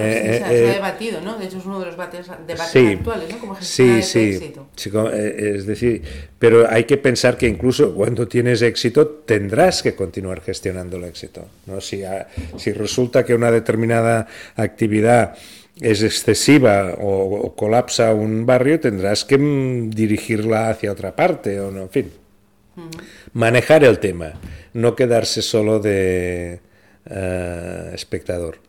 eh, 0.03 0.35
se, 0.37 0.43
ha, 0.43 0.53
eh, 0.53 0.61
debatido, 0.73 1.19
¿no? 1.21 1.37
De 1.37 1.45
hecho 1.45 1.57
es 1.57 1.65
uno 1.65 1.79
de 1.79 1.87
los 1.87 1.95
debates, 1.95 2.29
actuales, 2.29 3.29
¿no? 3.31 3.39
Como 3.39 3.59
sí, 3.59 4.03
sí, 4.03 4.35
éxito. 4.35 4.67
sí, 4.75 4.91
eh, 4.93 5.53
es 5.55 5.65
decir, 5.65 6.03
pero 6.37 6.69
hay 6.69 6.83
que 6.83 6.97
pensar 6.97 7.37
que 7.37 7.47
incluso 7.47 7.95
cuando 7.95 8.27
tienes 8.27 8.61
éxito 8.61 9.07
tendrás 9.07 9.81
que 9.81 9.95
continuar 9.95 10.41
gestionando 10.41 10.97
el 10.97 11.05
éxito, 11.05 11.47
¿no? 11.65 11.81
Si, 11.81 12.03
si 12.57 12.71
resulta 12.71 13.25
que 13.25 13.33
una 13.33 13.49
determinada 13.49 14.27
actividad 14.55 15.35
es 15.81 16.03
excesiva 16.03 16.95
o, 16.99 17.55
colapsa 17.55 18.13
un 18.13 18.45
barrio, 18.45 18.79
tendrás 18.79 19.25
que 19.25 19.39
mm, 19.39 19.89
dirigirla 19.89 20.69
hacia 20.69 20.91
otra 20.91 21.15
parte, 21.15 21.59
o 21.59 21.71
no, 21.71 21.83
en 21.83 21.89
fin. 21.89 22.11
Manejar 23.33 23.83
el 23.83 23.99
tema 23.99 24.33
no 24.73 24.95
quedarse 24.95 25.41
solo 25.41 25.79
de 25.79 26.61
uh, 27.09 27.93
espectador. 27.93 28.59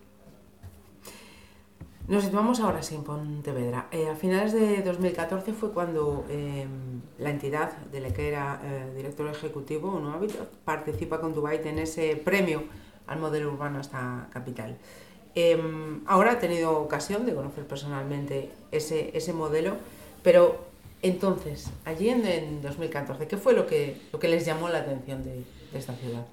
Nos 2.11 2.25
situamos 2.25 2.59
ahora 2.59 2.83
sí 2.83 2.97
en 2.97 3.05
Pontevedra. 3.05 3.87
Eh, 3.93 4.09
a 4.09 4.17
finales 4.17 4.53
de 4.53 4.83
2014 4.83 5.53
fue 5.53 5.71
cuando 5.71 6.25
eh, 6.29 6.67
la 7.19 7.31
entidad 7.31 7.71
de 7.93 8.01
la 8.01 8.13
que 8.13 8.27
era 8.27 8.61
eh, 8.65 8.93
director 8.97 9.29
ejecutivo, 9.29 10.01
¿no? 10.01 10.19
participa 10.65 11.21
con 11.21 11.35
Dubai 11.35 11.61
en 11.65 11.79
ese 11.79 12.17
premio 12.17 12.65
al 13.07 13.21
modelo 13.21 13.53
urbano 13.53 13.79
hasta 13.79 14.27
capital. 14.33 14.77
Em, 15.37 16.01
ahora 16.05 16.33
ha 16.33 16.39
tenido 16.41 16.81
ocasión 16.81 17.27
de 17.27 17.33
conocer 17.33 17.65
personalmente 17.65 18.51
ese, 18.73 19.17
ese 19.17 19.33
modelo, 19.33 19.77
pero 20.25 20.67
entonces, 21.03 21.71
allí 21.85 22.09
en, 22.09 22.27
en 22.27 22.61
2014, 22.61 23.29
¿qué 23.29 23.37
fue 23.37 23.53
lo 23.53 23.69
que, 23.69 24.01
lo 24.13 24.19
que 24.19 24.27
les 24.27 24.45
llamó 24.45 24.69
la 24.69 24.79
atención 24.79 25.23
de, 25.23 25.45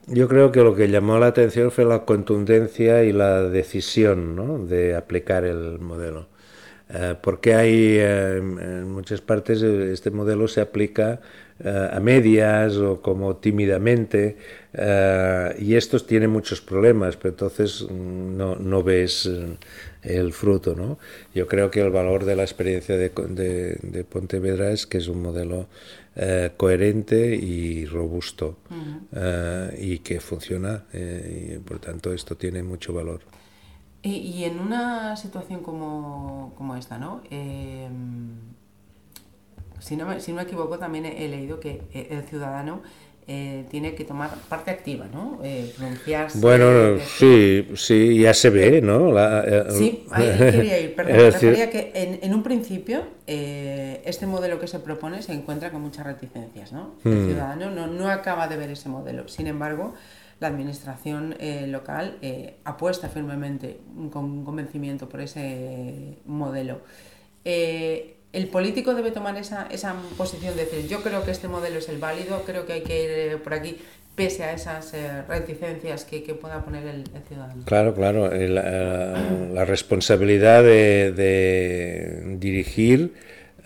Yo 0.08 0.28
creo 0.28 0.52
que 0.52 0.62
lo 0.64 0.76
que 0.76 0.90
llamó 0.90 1.20
la 1.20 1.28
atención 1.28 1.72
fue 1.72 1.86
la 1.86 2.06
contundencia 2.06 3.04
y 3.04 3.12
la 3.12 3.44
decisión 3.44 4.36
¿no? 4.36 4.60
de 4.60 4.96
aplicar 4.96 5.44
el 5.46 5.80
modelo. 5.80 6.28
Eh, 6.90 7.16
porque 7.22 7.54
hay 7.54 7.98
eh, 7.98 8.38
en 8.38 8.92
muchas 8.92 9.20
partes 9.20 9.62
eh, 9.62 9.92
este 9.92 10.10
modelo 10.10 10.48
se 10.48 10.62
aplica 10.62 11.20
a 11.60 12.00
medias 12.00 12.78
o 12.78 13.02
como 13.02 13.38
tímidamente 13.38 14.38
y 15.58 15.74
estos 15.74 16.06
tienen 16.06 16.30
muchos 16.30 16.62
problemas, 16.62 17.18
pero 17.18 17.30
entonces 17.30 17.82
mm, 17.82 18.38
no, 18.38 18.56
no 18.58 18.84
ves 18.84 19.28
el 20.04 20.34
fruto. 20.34 20.76
¿no? 20.76 21.00
Yo 21.34 21.48
creo 21.48 21.72
que 21.72 21.82
el 21.82 21.90
valor 21.90 22.26
de 22.26 22.36
la 22.36 22.44
experiencia 22.44 22.96
de, 22.96 23.10
de, 23.10 23.80
de 23.82 24.04
Pontevedra 24.04 24.70
es 24.70 24.86
que 24.86 25.00
es 25.00 25.08
un 25.08 25.24
modelo 25.24 25.68
eh, 26.20 26.50
coherente 26.58 27.36
y 27.36 27.86
robusto 27.86 28.58
eh, 29.16 29.78
y 29.80 30.00
que 30.00 30.20
funciona 30.20 30.86
eh, 30.92 31.58
y 31.58 31.60
por 31.60 31.78
tanto 31.78 32.12
esto 32.12 32.36
tiene 32.36 32.64
mucho 32.64 32.92
valor. 32.92 33.22
Y, 34.08 34.44
en 34.46 34.60
una 34.60 35.16
situación 35.18 35.62
como, 35.62 36.54
como 36.56 36.76
esta, 36.76 36.98
¿no? 36.98 37.22
si, 39.80 39.96
no 39.96 40.06
me, 40.06 40.20
si 40.20 40.32
no 40.32 40.38
me 40.38 40.44
equivoco, 40.44 40.78
también 40.80 41.06
he 41.06 41.28
leído 41.28 41.60
que 41.60 41.82
el 41.94 42.24
ciudadano 42.24 42.82
eh, 43.30 43.66
tiene 43.70 43.94
que 43.94 44.06
tomar 44.06 44.30
parte 44.48 44.72
activa, 44.72 45.06
¿no? 45.12 45.42
Eh, 45.44 45.74
pronunciarse. 45.78 46.40
Bueno, 46.40 46.98
sí, 47.18 47.68
sí, 47.76 48.22
ya 48.22 48.34
se 48.34 48.50
ve, 48.50 48.82
¿no? 48.82 49.20
Eh, 49.20 49.66
sí, 49.72 50.06
ahí 50.12 50.32
quería 50.38 50.80
ir, 50.80 50.96
perdón. 50.96 51.16
refería 51.34 51.70
que 51.70 51.92
en, 51.94 52.20
en, 52.22 52.34
un 52.34 52.42
principio 52.42 53.04
este 53.26 54.26
modelo 54.28 54.62
que 54.62 54.68
se 54.68 54.80
propone 54.80 55.22
se 55.22 55.34
encuentra 55.34 55.72
con 55.72 55.82
muchas 55.82 56.06
reticencias, 56.06 56.72
¿no? 56.72 56.96
El 57.04 57.12
hmm. 57.12 57.26
ciudadano 57.26 57.70
no, 57.70 57.88
no 57.88 58.10
acaba 58.10 58.48
de 58.48 58.56
ver 58.56 58.70
ese 58.70 58.88
modelo. 58.88 59.28
Sin 59.28 59.48
embargo, 59.48 59.94
la 60.40 60.48
administración 60.48 61.36
local 61.68 62.18
apuesta 62.64 63.10
firmemente 63.10 63.80
con 64.12 64.46
convencimiento 64.46 65.10
por 65.10 65.22
ese 65.22 66.18
modelo 66.26 66.82
el 68.34 68.48
político 68.48 68.94
debe 68.94 69.12
tomar 69.12 69.38
esa, 69.38 69.68
esa 69.72 69.96
posición 70.18 70.56
de 70.56 70.66
decir, 70.66 70.88
yo 70.88 71.02
creo 71.02 71.24
que 71.24 71.32
este 71.32 71.48
modelo 71.48 71.80
es 71.80 71.90
el 71.90 71.98
válido, 71.98 72.44
creo 72.46 72.66
que 72.66 72.74
hay 72.74 72.82
que 72.82 73.04
ir 73.04 73.10
eh, 73.10 73.38
por 73.38 73.54
aquí 73.54 73.78
pese 74.16 74.44
a 74.44 74.54
esas 74.54 74.94
eh, 74.94 75.22
reticencias 75.28 76.04
que, 76.04 76.20
pueda 76.34 76.64
poner 76.64 76.88
el, 76.88 77.04
ciudadano. 77.28 77.64
Claro, 77.66 77.94
claro, 77.94 78.32
eh, 78.32 78.50
la, 78.50 79.64
responsabilidad 79.66 80.64
de, 80.64 82.36
dirigir 82.40 83.14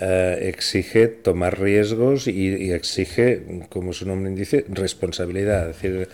exige 0.01 1.07
tomar 1.07 1.59
riesgos 1.59 2.27
y, 2.27 2.71
exige, 2.71 3.43
como 3.69 3.93
su 3.93 4.07
nombre 4.07 4.31
dice, 4.31 4.65
responsabilidad. 4.69 5.69
Es 5.69 5.81
decir, 5.81 6.09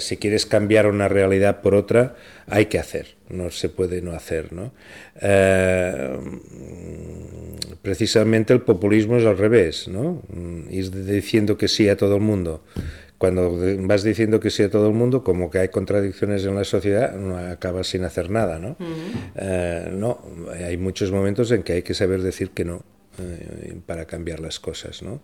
si 0.00 0.16
quieres 0.16 0.46
cambiar 0.46 0.86
una 0.86 1.08
realidad 1.08 1.60
por 1.60 1.74
otra, 1.74 2.16
hay 2.48 2.66
que 2.66 2.78
hacer, 2.78 3.14
no 3.28 3.50
se 3.50 3.68
puede 3.68 4.02
no 4.02 4.12
hacer. 4.12 4.52
¿no? 4.52 4.72
precisamente 7.86 8.52
el 8.52 8.62
populismo 8.62 9.16
es 9.16 9.24
al 9.24 9.38
revés, 9.38 9.86
¿no? 9.86 10.20
Ir 10.70 10.90
diciendo 10.90 11.56
que 11.56 11.68
sí 11.68 11.88
a 11.88 11.96
todo 11.96 12.16
el 12.16 12.20
mundo. 12.20 12.64
Cuando 13.16 13.56
vas 13.82 14.02
diciendo 14.02 14.40
que 14.40 14.50
sí 14.50 14.64
a 14.64 14.70
todo 14.70 14.88
el 14.88 14.94
mundo, 14.94 15.22
como 15.22 15.52
que 15.52 15.60
hay 15.60 15.68
contradicciones 15.68 16.44
en 16.44 16.56
la 16.56 16.64
sociedad, 16.64 17.14
no 17.14 17.38
acabas 17.38 17.86
sin 17.86 18.02
hacer 18.02 18.28
nada, 18.28 18.58
¿no? 18.58 18.76
Eh, 19.36 19.88
no, 19.92 20.20
hay 20.52 20.76
muchos 20.78 21.12
momentos 21.12 21.52
en 21.52 21.62
que 21.62 21.74
hay 21.74 21.82
que 21.82 21.94
saber 21.94 22.22
decir 22.22 22.50
que 22.50 22.64
no 22.64 22.82
eh, 23.18 23.76
para 23.86 24.04
cambiar 24.04 24.40
las 24.40 24.60
cosas, 24.60 25.02
¿no? 25.02 25.20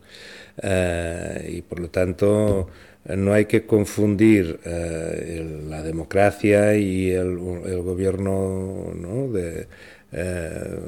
Eh, 0.62 1.54
y 1.56 1.62
por 1.62 1.80
lo 1.80 1.90
tanto 1.90 2.68
no 3.04 3.32
hay 3.32 3.46
que 3.46 3.66
confundir 3.66 4.60
la 4.64 5.82
democracia 5.82 6.76
y 6.76 7.10
el, 7.10 7.36
el 7.66 7.82
gobierno 7.82 8.92
¿no? 8.94 9.32
de, 9.32 9.66
eh, 10.12 10.78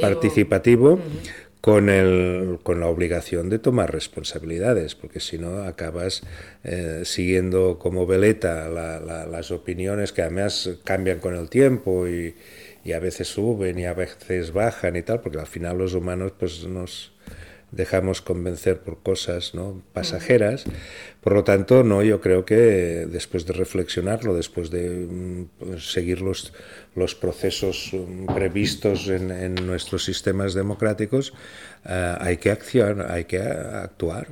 participativo, 0.00 1.00
con, 1.60 1.88
el, 1.88 2.58
con 2.62 2.78
la 2.78 2.86
obligación 2.86 3.50
de 3.50 3.58
tomar 3.58 3.92
responsabilidades, 3.92 4.94
porque 4.94 5.18
si 5.18 5.36
no 5.36 5.64
acabas 5.64 6.22
eh, 6.62 7.02
siguiendo 7.04 7.78
como 7.78 8.06
veleta 8.06 8.68
las 8.68 9.50
opiniones 9.50 10.12
que 10.12 10.22
además 10.22 10.70
cambian 10.84 11.18
con 11.18 11.34
el 11.34 11.48
tiempo 11.50 12.06
y, 12.06 12.34
y, 12.84 12.92
a 12.92 12.98
veces 12.98 13.28
suben 13.28 13.78
y 13.78 13.86
a 13.86 13.94
veces 13.94 14.52
bajan 14.52 14.96
y 14.96 15.02
tal, 15.02 15.20
porque 15.20 15.38
al 15.38 15.46
final 15.46 15.78
los 15.78 15.94
humanos 15.94 16.32
pues 16.38 16.64
nos 16.64 17.12
dejamos 17.72 18.20
convencer 18.20 18.80
por 18.80 18.98
cosas 18.98 19.54
¿no? 19.54 19.82
pasajeras. 19.92 20.64
Por 21.20 21.34
lo 21.34 21.44
tanto, 21.44 21.84
no, 21.84 22.02
yo 22.02 22.20
creo 22.20 22.44
que 22.44 22.56
después 22.56 23.46
de 23.46 23.52
reflexionarlo, 23.52 24.34
después 24.34 24.70
de 24.70 24.88
mm, 24.88 25.44
pues, 25.58 25.92
seguir 25.92 26.20
los, 26.20 26.52
los 26.94 27.14
procesos 27.14 27.90
mm, 27.92 28.26
previstos 28.34 29.08
en, 29.08 29.54
nuestros 29.66 30.04
sistemas 30.04 30.54
democráticos, 30.54 31.32
eh, 31.84 32.16
hay 32.18 32.38
que 32.38 32.50
accionar, 32.50 33.10
hay 33.10 33.24
que 33.24 33.38
actuar. 33.38 34.26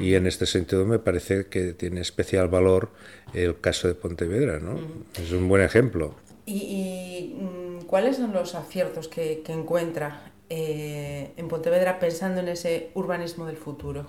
Y 0.00 0.14
en 0.14 0.26
este 0.26 0.46
sentido 0.46 0.86
me 0.86 0.98
parece 0.98 1.46
que 1.46 1.72
tiene 1.72 2.00
especial 2.00 2.48
valor 2.48 2.90
el 3.34 3.60
caso 3.60 3.88
de 3.88 3.94
Pontevedra, 3.94 4.60
¿no? 4.60 4.78
Es 5.20 5.32
un 5.32 5.48
buen 5.48 5.62
ejemplo. 5.62 6.14
¿Y, 6.50 7.34
mm, 7.36 7.84
cuáles 7.86 8.16
son 8.16 8.32
los 8.32 8.54
aciertos 8.54 9.08
que, 9.08 9.42
que 9.44 9.52
encuentra 9.52 10.32
eh, 10.48 11.32
en 11.36 11.46
Pontevedra 11.46 11.98
pensando 11.98 12.40
en 12.40 12.48
ese 12.48 12.88
urbanismo 12.94 13.46
del 13.46 13.58
futuro? 13.58 14.06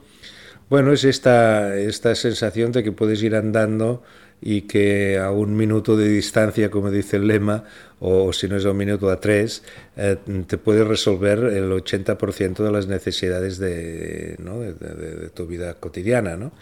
Bueno, 0.69 0.93
es 0.93 1.03
esta, 1.03 1.75
esta 1.75 2.15
sensación 2.15 2.71
de 2.71 2.83
que 2.83 2.91
puedes 2.91 3.21
ir 3.23 3.35
andando 3.35 4.03
y 4.39 4.61
que 4.61 5.17
a 5.17 5.31
un 5.31 5.57
minuto 5.57 5.97
de 5.97 6.07
distancia, 6.07 6.71
como 6.71 6.91
dice 6.91 7.17
el 7.17 7.27
lema, 7.27 7.65
o 7.99 8.31
si 8.31 8.47
no 8.47 8.55
es 8.55 8.65
a 8.65 8.71
un 8.71 8.77
minuto 8.77 9.09
a 9.09 9.19
tres, 9.19 9.63
eh, 9.97 10.15
te 10.47 10.57
puede 10.57 10.85
resolver 10.85 11.39
el 11.39 11.69
80% 11.71 12.63
de 12.63 12.71
las 12.71 12.87
necesidades 12.87 13.57
de, 13.57 14.37
¿no? 14.39 14.61
de, 14.61 15.29
tu 15.33 15.45
vida 15.45 15.73
cotidiana. 15.73 16.37
¿no? 16.37 16.53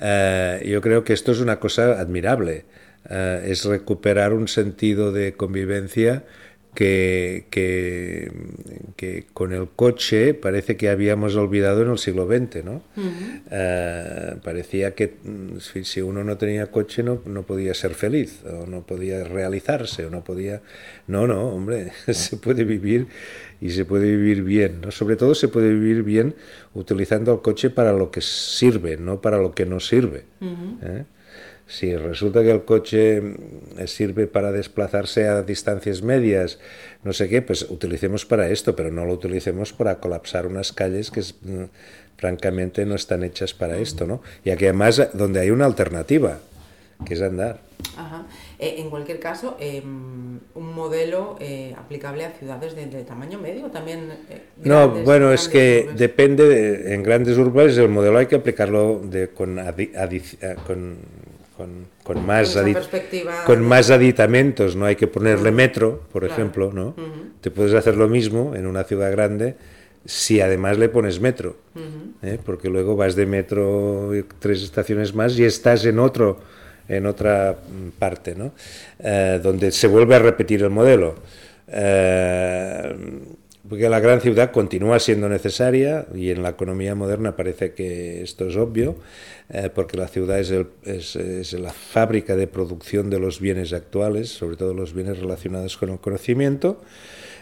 Eh, 0.00 0.64
yo 0.68 0.80
creo 0.80 1.02
que 1.02 1.14
esto 1.14 1.32
es 1.32 1.40
una 1.40 1.58
cosa 1.58 1.98
admirable. 1.98 2.66
Eh, 3.10 3.48
es 3.48 3.64
recuperar 3.64 4.32
un 4.32 4.48
sentido 4.48 5.12
de 5.12 5.34
convivencia 5.34 6.24
que, 6.76 7.46
que, 7.50 8.30
que, 8.96 9.26
con 9.32 9.54
el 9.54 9.66
coche 9.74 10.34
parece 10.34 10.76
que 10.76 10.90
habíamos 10.90 11.34
olvidado 11.34 11.82
en 11.82 11.90
el 11.90 11.98
siglo 11.98 12.26
XX, 12.26 12.64
¿no? 12.64 12.82
uh, 12.96 14.38
parecía 14.44 14.94
que 14.94 15.14
mm, 15.24 15.58
si, 15.58 15.84
si, 15.84 16.02
uno 16.02 16.22
no 16.22 16.36
tenía 16.36 16.70
coche 16.70 17.02
no, 17.02 17.22
no 17.24 17.44
podía 17.44 17.72
ser 17.72 17.94
feliz, 17.94 18.44
o 18.44 18.66
no 18.66 18.82
podía 18.82 19.24
realizarse, 19.24 20.04
o 20.04 20.10
no 20.10 20.22
podía... 20.22 20.60
No, 21.06 21.26
no, 21.26 21.48
hombre, 21.48 21.92
se 22.12 22.36
puede 22.36 22.64
vivir 22.64 23.06
y 23.58 23.70
se 23.70 23.86
puede 23.86 24.14
vivir 24.14 24.42
bien, 24.42 24.82
¿no? 24.82 24.90
Sobre 24.90 25.16
todo 25.16 25.34
se 25.34 25.48
puede 25.48 25.72
vivir 25.72 26.02
bien 26.02 26.34
utilizando 26.74 27.32
el 27.32 27.40
coche 27.40 27.70
para 27.70 27.94
lo 27.94 28.10
que 28.10 28.20
sirve, 28.20 28.98
no 28.98 29.22
para 29.22 29.38
lo 29.38 29.52
que 29.52 29.64
no 29.64 29.80
sirve. 29.80 30.24
Uh 30.42 30.44
-huh. 30.44 30.78
¿eh? 30.82 31.04
Si 31.66 31.96
resulta 31.96 32.42
que 32.42 32.52
el 32.52 32.64
coche 32.64 33.20
mm, 33.20 33.86
sirve 33.86 34.26
para 34.26 34.52
desplazarse 34.52 35.28
a 35.28 35.42
distancias 35.42 36.02
medias, 36.02 36.58
no 37.02 37.12
sé 37.12 37.28
qué, 37.28 37.42
pues 37.42 37.62
utilicemos 37.68 38.24
para 38.24 38.48
esto, 38.48 38.76
pero 38.76 38.90
no 38.90 39.04
lo 39.04 39.14
utilicemos 39.14 39.72
para 39.72 39.98
colapsar 39.98 40.46
unas 40.46 40.72
calles 40.72 41.10
que 41.10 41.20
mm, 41.20 41.64
francamente 42.16 42.86
no 42.86 42.94
están 42.94 43.24
hechas 43.24 43.52
para 43.52 43.78
esto, 43.78 44.06
¿no? 44.06 44.22
Y 44.44 44.50
aquí 44.50 44.64
además 44.64 45.08
donde 45.12 45.40
hay 45.40 45.50
una 45.50 45.64
alternativa, 45.66 46.38
que 47.04 47.14
es 47.14 47.22
andar. 47.22 47.60
Ajá. 47.96 48.26
Eh, 48.58 48.76
en 48.78 48.88
cualquier 48.88 49.20
caso, 49.20 49.56
eh, 49.60 49.82
un 49.82 50.74
modelo 50.74 51.36
eh, 51.40 51.74
aplicable 51.76 52.24
a 52.24 52.30
ciudades 52.30 52.74
de, 52.74 52.86
de 52.86 53.04
tamaño 53.04 53.38
medio 53.38 53.66
también. 53.66 54.10
Eh, 54.30 54.40
no, 54.64 54.88
bueno, 54.88 55.32
es 55.32 55.48
que 55.48 55.82
urbes. 55.84 55.98
depende, 55.98 56.48
de, 56.48 56.94
en 56.94 57.02
grandes 57.02 57.36
urbes 57.36 57.76
el 57.76 57.88
modelo 57.88 58.18
hay 58.18 58.26
que 58.26 58.36
aplicarlo 58.36 59.00
de, 59.00 59.28
con, 59.28 59.58
adi, 59.58 59.92
adi, 59.94 60.22
con 60.66 60.96
con, 61.56 61.86
con, 62.02 62.24
más 62.24 62.56
con 63.46 63.62
más 63.62 63.90
aditamentos, 63.90 64.76
no 64.76 64.84
hay 64.84 64.96
que 64.96 65.06
ponerle 65.06 65.50
metro, 65.50 66.02
por 66.12 66.22
claro. 66.22 66.34
ejemplo, 66.34 66.72
¿no? 66.72 66.88
Uh 66.88 67.00
-huh. 67.00 67.40
Te 67.40 67.50
puedes 67.50 67.74
hacer 67.74 67.96
lo 67.96 68.08
mismo 68.08 68.54
en 68.54 68.66
una 68.66 68.84
ciudad 68.84 69.10
grande 69.10 69.56
si 70.04 70.40
además 70.40 70.78
le 70.78 70.88
pones 70.88 71.20
metro, 71.20 71.56
uh 71.74 71.78
-huh. 71.78 72.34
¿eh? 72.34 72.38
porque 72.44 72.68
luego 72.68 72.94
vas 72.94 73.16
de 73.16 73.26
metro 73.26 74.10
tres 74.38 74.62
estaciones 74.62 75.14
más 75.14 75.38
y 75.38 75.44
estás 75.44 75.84
en 75.84 75.98
otro 75.98 76.38
en 76.88 77.06
otra 77.06 77.56
parte, 77.98 78.34
¿no? 78.36 78.52
Eh, 79.00 79.40
donde 79.42 79.72
se 79.72 79.88
vuelve 79.88 80.14
a 80.14 80.20
repetir 80.20 80.62
el 80.62 80.70
modelo. 80.70 81.16
Eh, 81.66 82.96
porque 83.68 83.88
la 83.88 84.00
gran 84.00 84.20
ciudad 84.20 84.50
continúa 84.50 84.98
siendo 84.98 85.28
necesaria 85.28 86.06
y 86.14 86.30
en 86.30 86.42
la 86.42 86.50
economía 86.50 86.94
moderna 86.94 87.36
parece 87.36 87.72
que 87.72 88.22
esto 88.22 88.48
es 88.48 88.56
obvio, 88.56 88.96
eh, 89.48 89.70
porque 89.74 89.96
la 89.96 90.08
ciudad 90.08 90.38
es, 90.38 90.52
es, 91.16 91.52
la 91.54 91.72
fábrica 91.72 92.36
de 92.36 92.46
producción 92.46 93.10
de 93.10 93.18
los 93.18 93.40
bienes 93.40 93.72
actuales, 93.72 94.28
sobre 94.28 94.56
todo 94.56 94.74
los 94.74 94.94
bienes 94.94 95.18
relacionados 95.18 95.76
con 95.76 95.90
el 95.90 95.98
conocimiento. 95.98 96.80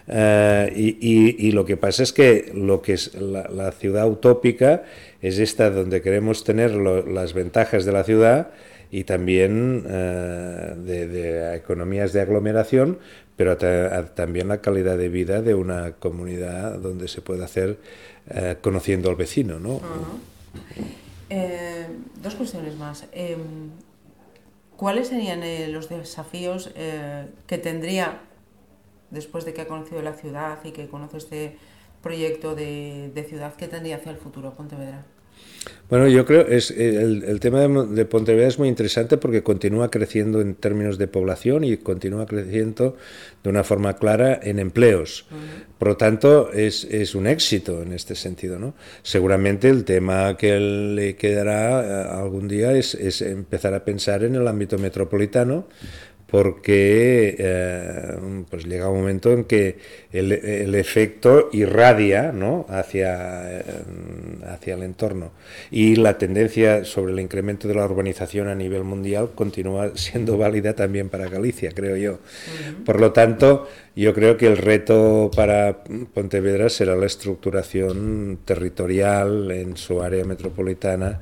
Eh, 0.07 0.71
y, 0.75 1.53
lo 1.53 1.65
que 1.65 1.77
pasa 1.79 2.03
es 2.03 2.13
que 2.13 2.53
lo 2.55 2.83
que 2.83 2.93
es 2.93 3.15
la, 3.15 3.73
ciudad 3.73 4.07
utópica 4.07 4.83
es 5.23 5.39
esta 5.39 5.71
donde 5.71 6.03
queremos 6.03 6.45
tener 6.45 6.73
las 6.73 7.33
ventajas 7.33 7.85
de 7.87 7.93
la 7.93 8.05
ciudad 8.05 8.51
y 8.91 9.05
también 9.05 9.85
eh, 9.89 10.75
de, 10.77 11.57
economías 11.57 12.13
de 12.13 12.21
aglomeración, 12.21 12.99
pero 13.37 13.57
también 13.57 14.49
la 14.49 14.61
calidad 14.61 14.97
de 14.97 15.09
vida 15.09 15.43
de 15.43 15.55
una 15.55 15.93
comunidad 15.93 16.79
donde 16.79 17.09
se 17.09 17.21
puede 17.21 17.45
hacer 17.45 17.79
eh, 18.31 18.57
conociendo 18.61 19.11
al 19.11 19.17
vecino. 19.17 19.59
¿no? 19.59 19.81
Eh, 21.31 21.87
dos 22.23 22.35
cuestiones 22.35 22.77
más. 22.77 23.07
Eh, 23.13 23.37
¿Cuáles 24.77 25.09
serían 25.09 25.43
eh, 25.43 25.69
los 25.69 25.89
desafíos 25.89 26.71
que 27.47 27.59
tendría, 27.59 28.21
después 29.11 29.45
de 29.45 29.55
que 29.55 29.63
ha 29.63 29.69
conocido 29.69 30.03
la 30.03 30.15
ciudad 30.15 30.59
y 30.65 30.73
que 30.73 30.89
conoce 30.89 31.19
este 31.19 31.59
proyecto 32.03 32.55
de 32.55 33.27
ciudad, 33.29 33.55
que 33.55 33.69
tendría 33.69 33.97
hacia 33.97 34.11
el 34.11 34.19
futuro 34.19 34.55
Pontevedra? 34.55 35.05
Bueno, 35.91 36.09
yo 36.09 36.25
creo 36.25 36.47
es 36.49 36.71
el, 36.71 37.25
el 37.25 37.41
tema 37.41 37.61
de, 37.61 37.87
de, 37.95 38.05
Pontevedra 38.07 38.49
es 38.49 38.59
muy 38.59 38.69
interesante 38.69 39.19
porque 39.19 39.43
continúa 39.43 39.91
creciendo 39.91 40.41
en 40.41 40.55
términos 40.55 40.97
de 40.97 41.09
población 41.09 41.63
y 41.63 41.77
continúa 41.77 42.25
creciendo 42.27 42.97
de 43.43 43.51
una 43.51 43.65
forma 43.65 43.95
clara 43.97 44.41
en 44.43 44.59
empleos. 44.59 45.27
Uh 45.31 45.35
-huh. 45.35 45.79
Por 45.79 45.89
lo 45.89 45.97
tanto, 45.99 46.51
es, 46.53 46.85
es, 46.85 47.15
un 47.15 47.27
éxito 47.27 47.83
en 47.83 47.93
este 47.93 48.15
sentido. 48.15 48.59
¿no? 48.59 48.75
Seguramente 49.03 49.69
el 49.69 49.85
tema 49.85 50.37
que 50.39 50.59
le 50.59 51.17
quedará 51.17 51.85
eh, 51.85 52.09
algún 52.11 52.49
día 52.49 52.73
es, 52.73 52.95
es 52.95 53.21
empezar 53.21 53.75
a 53.75 53.85
pensar 53.85 54.25
en 54.25 54.35
el 54.35 54.49
ámbito 54.49 54.79
metropolitano 54.79 55.67
porque 56.35 57.37
eh, 57.39 58.19
pues 58.51 58.65
llega 58.65 58.89
un 58.89 58.99
momento 58.99 59.31
en 59.31 59.45
que 59.45 59.79
el, 60.11 60.33
el 60.33 60.75
efecto 60.75 61.49
irradia 61.53 62.33
¿no? 62.33 62.67
hacia, 62.69 63.61
eh, 63.61 63.63
hacia 64.49 64.75
el 64.75 64.83
entorno 64.83 65.31
y 65.71 65.95
la 65.95 66.19
tendencia 66.19 66.85
sobre 66.85 67.13
el 67.13 67.21
incremento 67.21 67.69
de 67.69 67.77
la 67.77 67.85
urbanización 67.85 68.49
a 68.49 68.57
nivel 68.57 68.83
mundial 68.83 69.31
continúa 69.37 69.93
siendo 69.95 70.37
válida 70.37 70.75
también 70.75 71.09
para 71.09 71.29
Galicia, 71.29 71.71
creo 71.71 71.97
yo. 71.97 72.15
Uh 72.15 72.17
-huh. 72.17 72.85
Por 72.85 73.01
lo 73.01 73.13
tanto, 73.13 73.69
yo 73.95 74.13
creo 74.13 74.37
que 74.37 74.49
el 74.49 74.57
reto 74.57 75.31
para 75.37 75.85
Pontevedra 76.15 76.69
será 76.69 76.97
la 76.97 77.07
estructuración 77.07 78.41
territorial 78.45 79.53
en 79.53 79.77
su 79.77 80.03
área 80.03 80.25
metropolitana. 80.25 81.21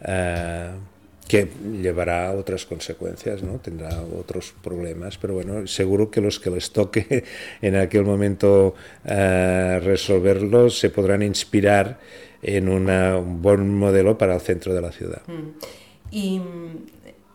Uh, 0.00 0.93
que 1.28 1.48
llevará 1.80 2.28
a 2.28 2.32
otras 2.32 2.66
consecuencias, 2.66 3.42
¿no? 3.42 3.58
tendrá 3.58 4.02
otros 4.18 4.54
problemas, 4.62 5.16
pero 5.18 5.34
bueno, 5.34 5.66
seguro 5.66 6.10
que 6.10 6.20
los 6.20 6.38
que 6.38 6.50
les 6.50 6.70
toque 6.70 7.24
en 7.62 7.76
aquel 7.76 8.04
momento 8.04 8.74
uh, 9.04 9.80
resolverlos 9.80 10.78
se 10.78 10.90
podrán 10.90 11.22
inspirar 11.22 11.98
en 12.42 12.68
una, 12.68 13.16
un 13.16 13.40
buen 13.40 13.74
modelo 13.74 14.18
para 14.18 14.34
el 14.34 14.40
centro 14.40 14.74
de 14.74 14.82
la 14.82 14.92
ciudad. 14.92 15.22
Mm. 15.26 15.50
Y 16.10 16.42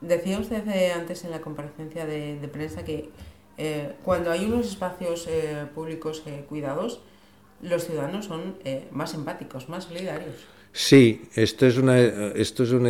decía 0.01 0.39
usted 0.39 0.67
antes 0.95 1.23
en 1.25 1.31
la 1.31 1.41
comparecencia 1.41 2.05
de, 2.05 2.39
de 2.39 2.47
prensa 2.47 2.85
que 2.85 3.09
eh, 3.57 3.95
cuando 4.05 4.31
hay 4.31 4.45
unos 4.45 4.67
espacios 4.67 5.27
eh, 5.27 5.65
públicos 5.75 6.23
eh, 6.25 6.45
cuidados, 6.47 7.01
los 7.61 7.85
ciudadanos 7.85 8.25
son 8.25 8.55
eh, 8.63 8.87
más 8.91 9.13
empáticos, 9.13 9.67
más 9.67 9.83
solidarios. 9.85 10.35
Sí, 10.71 11.23
esto 11.35 11.65
es, 11.65 11.77
una, 11.77 11.99
esto 11.99 12.63
es 12.63 12.71
un, 12.71 12.85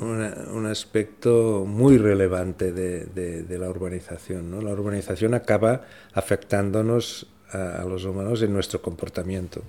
una, 0.00 0.34
un 0.52 0.66
aspecto 0.66 1.64
muy 1.66 1.98
relevante 1.98 2.72
de, 2.72 3.06
de, 3.06 3.42
de, 3.42 3.58
la 3.58 3.68
urbanización. 3.68 4.50
¿no? 4.50 4.62
La 4.62 4.72
urbanización 4.72 5.34
acaba 5.34 5.82
afectándonos 6.12 7.26
a, 7.50 7.82
a 7.82 7.84
los 7.84 8.04
humanos 8.04 8.40
en 8.42 8.52
nuestro 8.52 8.80
comportamiento. 8.80 9.62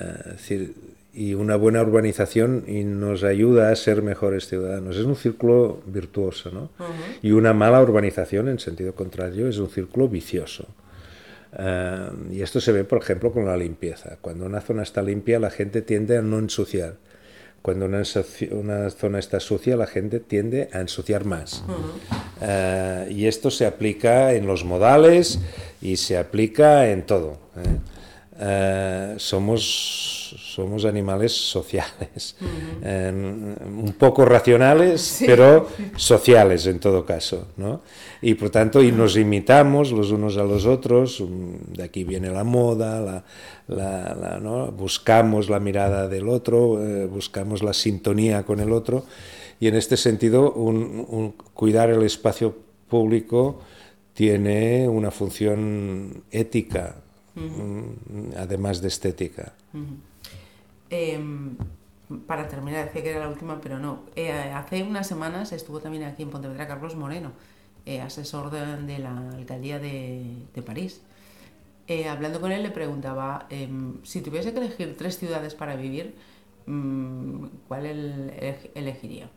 Uh, 0.00 0.30
es 0.30 0.36
decir, 0.36 0.74
y 1.12 1.34
una 1.34 1.56
buena 1.56 1.82
urbanización 1.82 2.64
y 2.68 2.84
nos 2.84 3.24
ayuda 3.24 3.70
a 3.70 3.76
ser 3.76 4.00
mejores 4.02 4.46
ciudadanos. 4.46 4.96
Es 4.96 5.04
un 5.04 5.16
círculo 5.16 5.82
virtuoso, 5.86 6.50
¿no? 6.52 6.62
Uh 6.78 6.84
-huh. 6.84 7.18
Y 7.22 7.32
una 7.32 7.52
mala 7.52 7.82
urbanización, 7.82 8.48
en 8.48 8.60
sentido 8.60 8.94
contrario, 8.94 9.48
es 9.48 9.58
un 9.58 9.68
círculo 9.68 10.08
vicioso. 10.08 10.68
Uh, 11.52 12.32
y 12.32 12.42
esto 12.42 12.60
se 12.60 12.70
ve, 12.72 12.84
por 12.84 13.02
ejemplo, 13.02 13.32
con 13.32 13.44
la 13.44 13.56
limpieza. 13.56 14.18
Cuando 14.20 14.46
una 14.46 14.60
zona 14.60 14.82
está 14.82 15.02
limpia, 15.02 15.40
la 15.40 15.50
gente 15.50 15.82
tiende 15.82 16.16
a 16.16 16.22
no 16.22 16.38
ensuciar. 16.38 16.94
Cuando 17.62 17.86
una, 17.86 18.02
una 18.52 18.90
zona 18.90 19.18
está 19.18 19.40
sucia, 19.40 19.76
la 19.76 19.86
gente 19.86 20.20
tiende 20.20 20.70
a 20.72 20.80
ensuciar 20.80 21.24
más. 21.24 21.62
Uh 21.68 21.72
-huh. 21.72 23.08
uh, 23.08 23.10
y 23.10 23.26
esto 23.26 23.50
se 23.50 23.66
aplica 23.66 24.32
en 24.32 24.46
los 24.46 24.64
modales 24.64 25.40
y 25.82 25.96
se 25.96 26.16
aplica 26.16 26.88
en 26.88 27.02
todo. 27.02 27.32
¿eh? 27.56 27.78
Somos 29.18 30.20
somos 30.36 30.84
animales 30.84 31.32
sociales, 31.32 32.36
uh 32.40 32.44
-huh. 32.44 32.80
eh, 32.82 33.56
un 33.66 33.92
poco 33.98 34.24
racionales, 34.24 35.00
sí. 35.00 35.24
pero 35.26 35.68
sociales 35.96 36.66
en 36.66 36.78
todo 36.78 37.04
caso, 37.04 37.48
¿no? 37.56 37.80
Y 38.22 38.34
por 38.34 38.50
tanto, 38.50 38.82
y 38.82 38.92
nos 38.92 39.16
imitamos 39.16 39.92
los 39.92 40.10
unos 40.10 40.36
a 40.36 40.44
los 40.44 40.66
otros, 40.66 41.22
de 41.76 41.82
aquí 41.82 42.04
viene 42.04 42.30
la 42.30 42.44
moda, 42.44 43.00
la, 43.00 43.24
la, 43.68 44.14
la 44.14 44.38
¿no? 44.40 44.70
buscamos 44.72 45.48
la 45.48 45.58
mirada 45.58 46.08
del 46.08 46.28
otro, 46.28 46.84
eh, 46.84 47.06
buscamos 47.06 47.62
la 47.62 47.72
sintonía 47.72 48.42
con 48.44 48.60
el 48.60 48.72
otro, 48.72 49.04
y 49.58 49.68
en 49.68 49.74
este 49.74 49.96
sentido, 49.96 50.52
un, 50.52 51.06
un, 51.08 51.32
cuidar 51.54 51.90
el 51.90 52.02
espacio 52.02 52.54
público 52.88 53.60
tiene 54.14 54.88
una 54.88 55.10
función 55.10 56.24
ética, 56.30 56.96
-huh. 57.34 58.32
además 58.36 58.80
de 58.80 58.88
estética. 58.88 59.52
Eh, 60.90 61.18
para 62.26 62.48
terminar, 62.48 62.86
decía 62.86 63.02
que 63.02 63.10
era 63.10 63.20
la 63.20 63.28
última, 63.28 63.60
pero 63.60 63.78
no. 63.78 64.00
Eh, 64.16 64.32
hace 64.32 64.82
unas 64.82 65.06
semanas 65.06 65.52
estuvo 65.52 65.80
también 65.80 66.04
aquí 66.04 66.22
en 66.22 66.30
Pontevedra 66.30 66.66
Carlos 66.66 66.96
Moreno, 66.96 67.32
eh, 67.86 68.00
asesor 68.00 68.50
de, 68.50 68.98
la 68.98 69.30
alcaldía 69.30 69.78
de, 69.78 70.24
de 70.54 70.62
París. 70.62 71.02
Eh, 71.86 72.08
hablando 72.08 72.40
con 72.40 72.52
él 72.52 72.62
le 72.62 72.70
preguntaba, 72.70 73.46
em, 73.50 73.94
si 74.04 74.22
tuviese 74.22 74.52
que 74.52 74.60
elegir 74.60 74.96
tres 74.96 75.18
ciudades 75.18 75.54
para 75.54 75.76
vivir, 75.76 76.14
mmm, 76.66 77.46
¿cuál 77.68 77.86
el, 77.86 78.32
elegiría? 78.74 79.28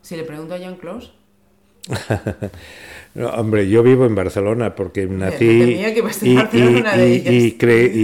Si 0.00 0.16
le 0.16 0.24
pregunto 0.24 0.54
a 0.54 0.58
Jean 0.58 0.76
Claude, 0.76 1.10
No, 3.14 3.28
hombre, 3.28 3.68
yo 3.68 3.84
vivo 3.84 4.06
en 4.06 4.16
Barcelona 4.16 4.74
porque 4.74 5.06
nací 5.06 5.46
y, 5.46 5.92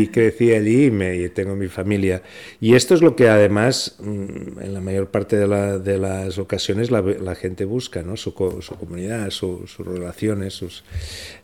crecí 0.09 0.53
allí 0.53 0.85
y, 0.85 0.91
me, 0.93 1.29
tengo 1.31 1.57
mi 1.57 1.67
familia. 1.67 2.23
Y 2.61 2.77
esto 2.77 2.95
es 2.95 3.03
lo 3.03 3.17
que 3.17 3.29
además, 3.29 3.97
mm, 3.99 4.61
en 4.61 4.73
la 4.73 4.81
mayor 4.81 5.09
parte 5.09 5.37
de, 5.37 5.99
las 5.99 6.39
ocasiones, 6.39 6.93
la, 6.93 7.35
gente 7.35 7.65
busca, 7.65 8.05
¿no? 8.05 8.17
su, 8.17 8.35
comunidad, 8.35 9.31
sus 9.31 9.79
relaciones, 9.79 10.55
sus... 10.55 10.85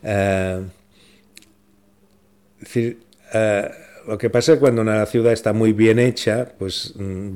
Eh, 0.01 0.61
decir, 2.61 2.99
eh, 3.33 3.69
lo 4.07 4.17
que 4.17 4.29
pasa 4.29 4.53
es 4.53 4.57
que 4.57 4.61
cuando 4.61 4.81
una 4.81 5.05
ciudad 5.07 5.33
está 5.33 5.51
muy 5.51 5.73
bien 5.73 5.99
hecha, 5.99 6.53
pues 6.57 6.93
mm, 6.95 7.31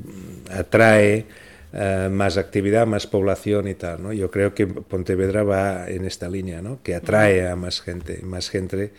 atrae 0.50 1.26
eh, 1.74 2.08
más 2.10 2.36
actividad, 2.36 2.86
más 2.86 3.06
población 3.06 3.66
y 3.66 3.74
tal. 3.74 4.02
¿no? 4.02 4.12
Yo 4.12 4.30
creo 4.30 4.54
que 4.54 4.66
Pontevedra 4.66 5.42
va 5.42 5.88
en 5.88 6.04
esta 6.04 6.28
línea, 6.28 6.60
¿no? 6.60 6.82
que 6.82 6.94
atrae 6.94 7.48
a 7.48 7.56
más 7.56 7.80
gente, 7.80 8.20
más 8.22 8.50
gente 8.50 8.92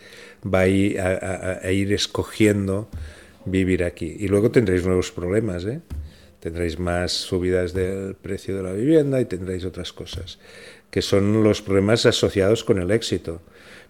va 0.44 0.62
a 0.62 0.68
ir, 0.68 1.00
a, 1.00 1.72
ir 1.72 1.94
escogiendo 1.94 2.90
vivir 3.46 3.84
aquí. 3.84 4.16
Y 4.20 4.28
luego 4.28 4.50
tendréis 4.50 4.86
nuevos 4.86 5.12
problemas, 5.12 5.66
¿eh? 5.66 5.82
tendréis 6.40 6.80
más 6.80 7.12
subidas 7.12 7.74
del 7.74 8.16
precio 8.16 8.58
de 8.58 8.64
la 8.64 8.74
vivienda 8.74 9.22
y 9.22 9.26
tendréis 9.26 9.66
otras 9.66 9.94
cosas, 9.94 10.40
que 10.90 11.02
son 11.02 11.44
los 11.44 11.62
problemas 11.62 12.06
asociados 12.08 12.64
con 12.64 12.80
el 12.80 12.90
éxito. 12.90 13.42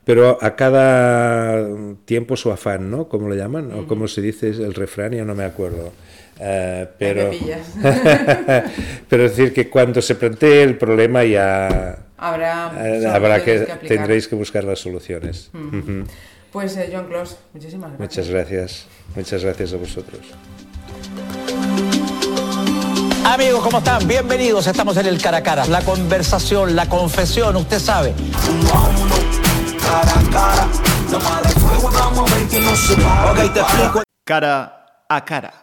Pero 0.06 0.38
a 0.42 0.56
cada 0.58 1.66
tiempo 2.04 2.36
su 2.36 2.52
afán, 2.52 2.92
¿no? 2.92 3.08
¿Cómo 3.08 3.30
le 3.30 3.38
llaman? 3.38 3.72
¿O 3.72 3.88
cómo 3.88 4.10
se 4.10 4.22
dice 4.22 4.50
el 4.50 4.74
refrán? 4.74 5.14
Ya 5.14 5.24
no 5.24 5.34
me 5.34 5.46
acuerdo. 5.46 5.94
Uh, 6.40 6.88
pero, 6.98 7.30
pero 9.10 9.26
es 9.26 9.38
decir 9.38 9.54
que 9.54 9.70
cuando 9.70 10.02
se 10.02 10.16
plantee 10.16 10.64
el 10.64 10.78
problema 10.78 11.24
ya 11.24 12.00
habrá, 12.18 12.72
uh, 12.74 13.08
habrá 13.08 13.44
que, 13.44 13.66
que 13.66 13.88
tendréis 13.88 14.28
que 14.28 14.36
buscar 14.36 14.64
las 14.64 14.80
soluciones. 14.80 15.50
Mm. 15.54 15.68
Uh 15.68 15.84
-huh. 15.84 16.06
Pues 16.52 16.78
eh, 16.78 16.90
John 16.94 17.08
Clos, 17.08 17.38
muchísimas 17.54 17.92
gracias. 17.98 18.00
Muchas 18.00 18.30
gracias, 18.30 18.86
muchas 19.16 19.44
gracias 19.44 19.74
a 19.74 19.78
vosotros. 19.78 20.22
Amigos, 23.26 23.64
¿cómo 23.64 23.78
están? 23.80 24.08
Bienvenidos. 24.08 24.68
Estamos 24.68 24.98
en 24.98 25.08
el 25.08 25.22
cara 25.22 25.38
a 25.38 25.44
cara. 25.44 25.66
La 25.66 25.82
conversación, 25.82 26.76
la 26.76 26.88
confesión, 26.88 27.56
usted 27.56 27.80
sabe. 27.80 28.14
A. 33.60 34.04
Cara 34.26 35.06
a 35.10 35.26
cara. 35.26 35.63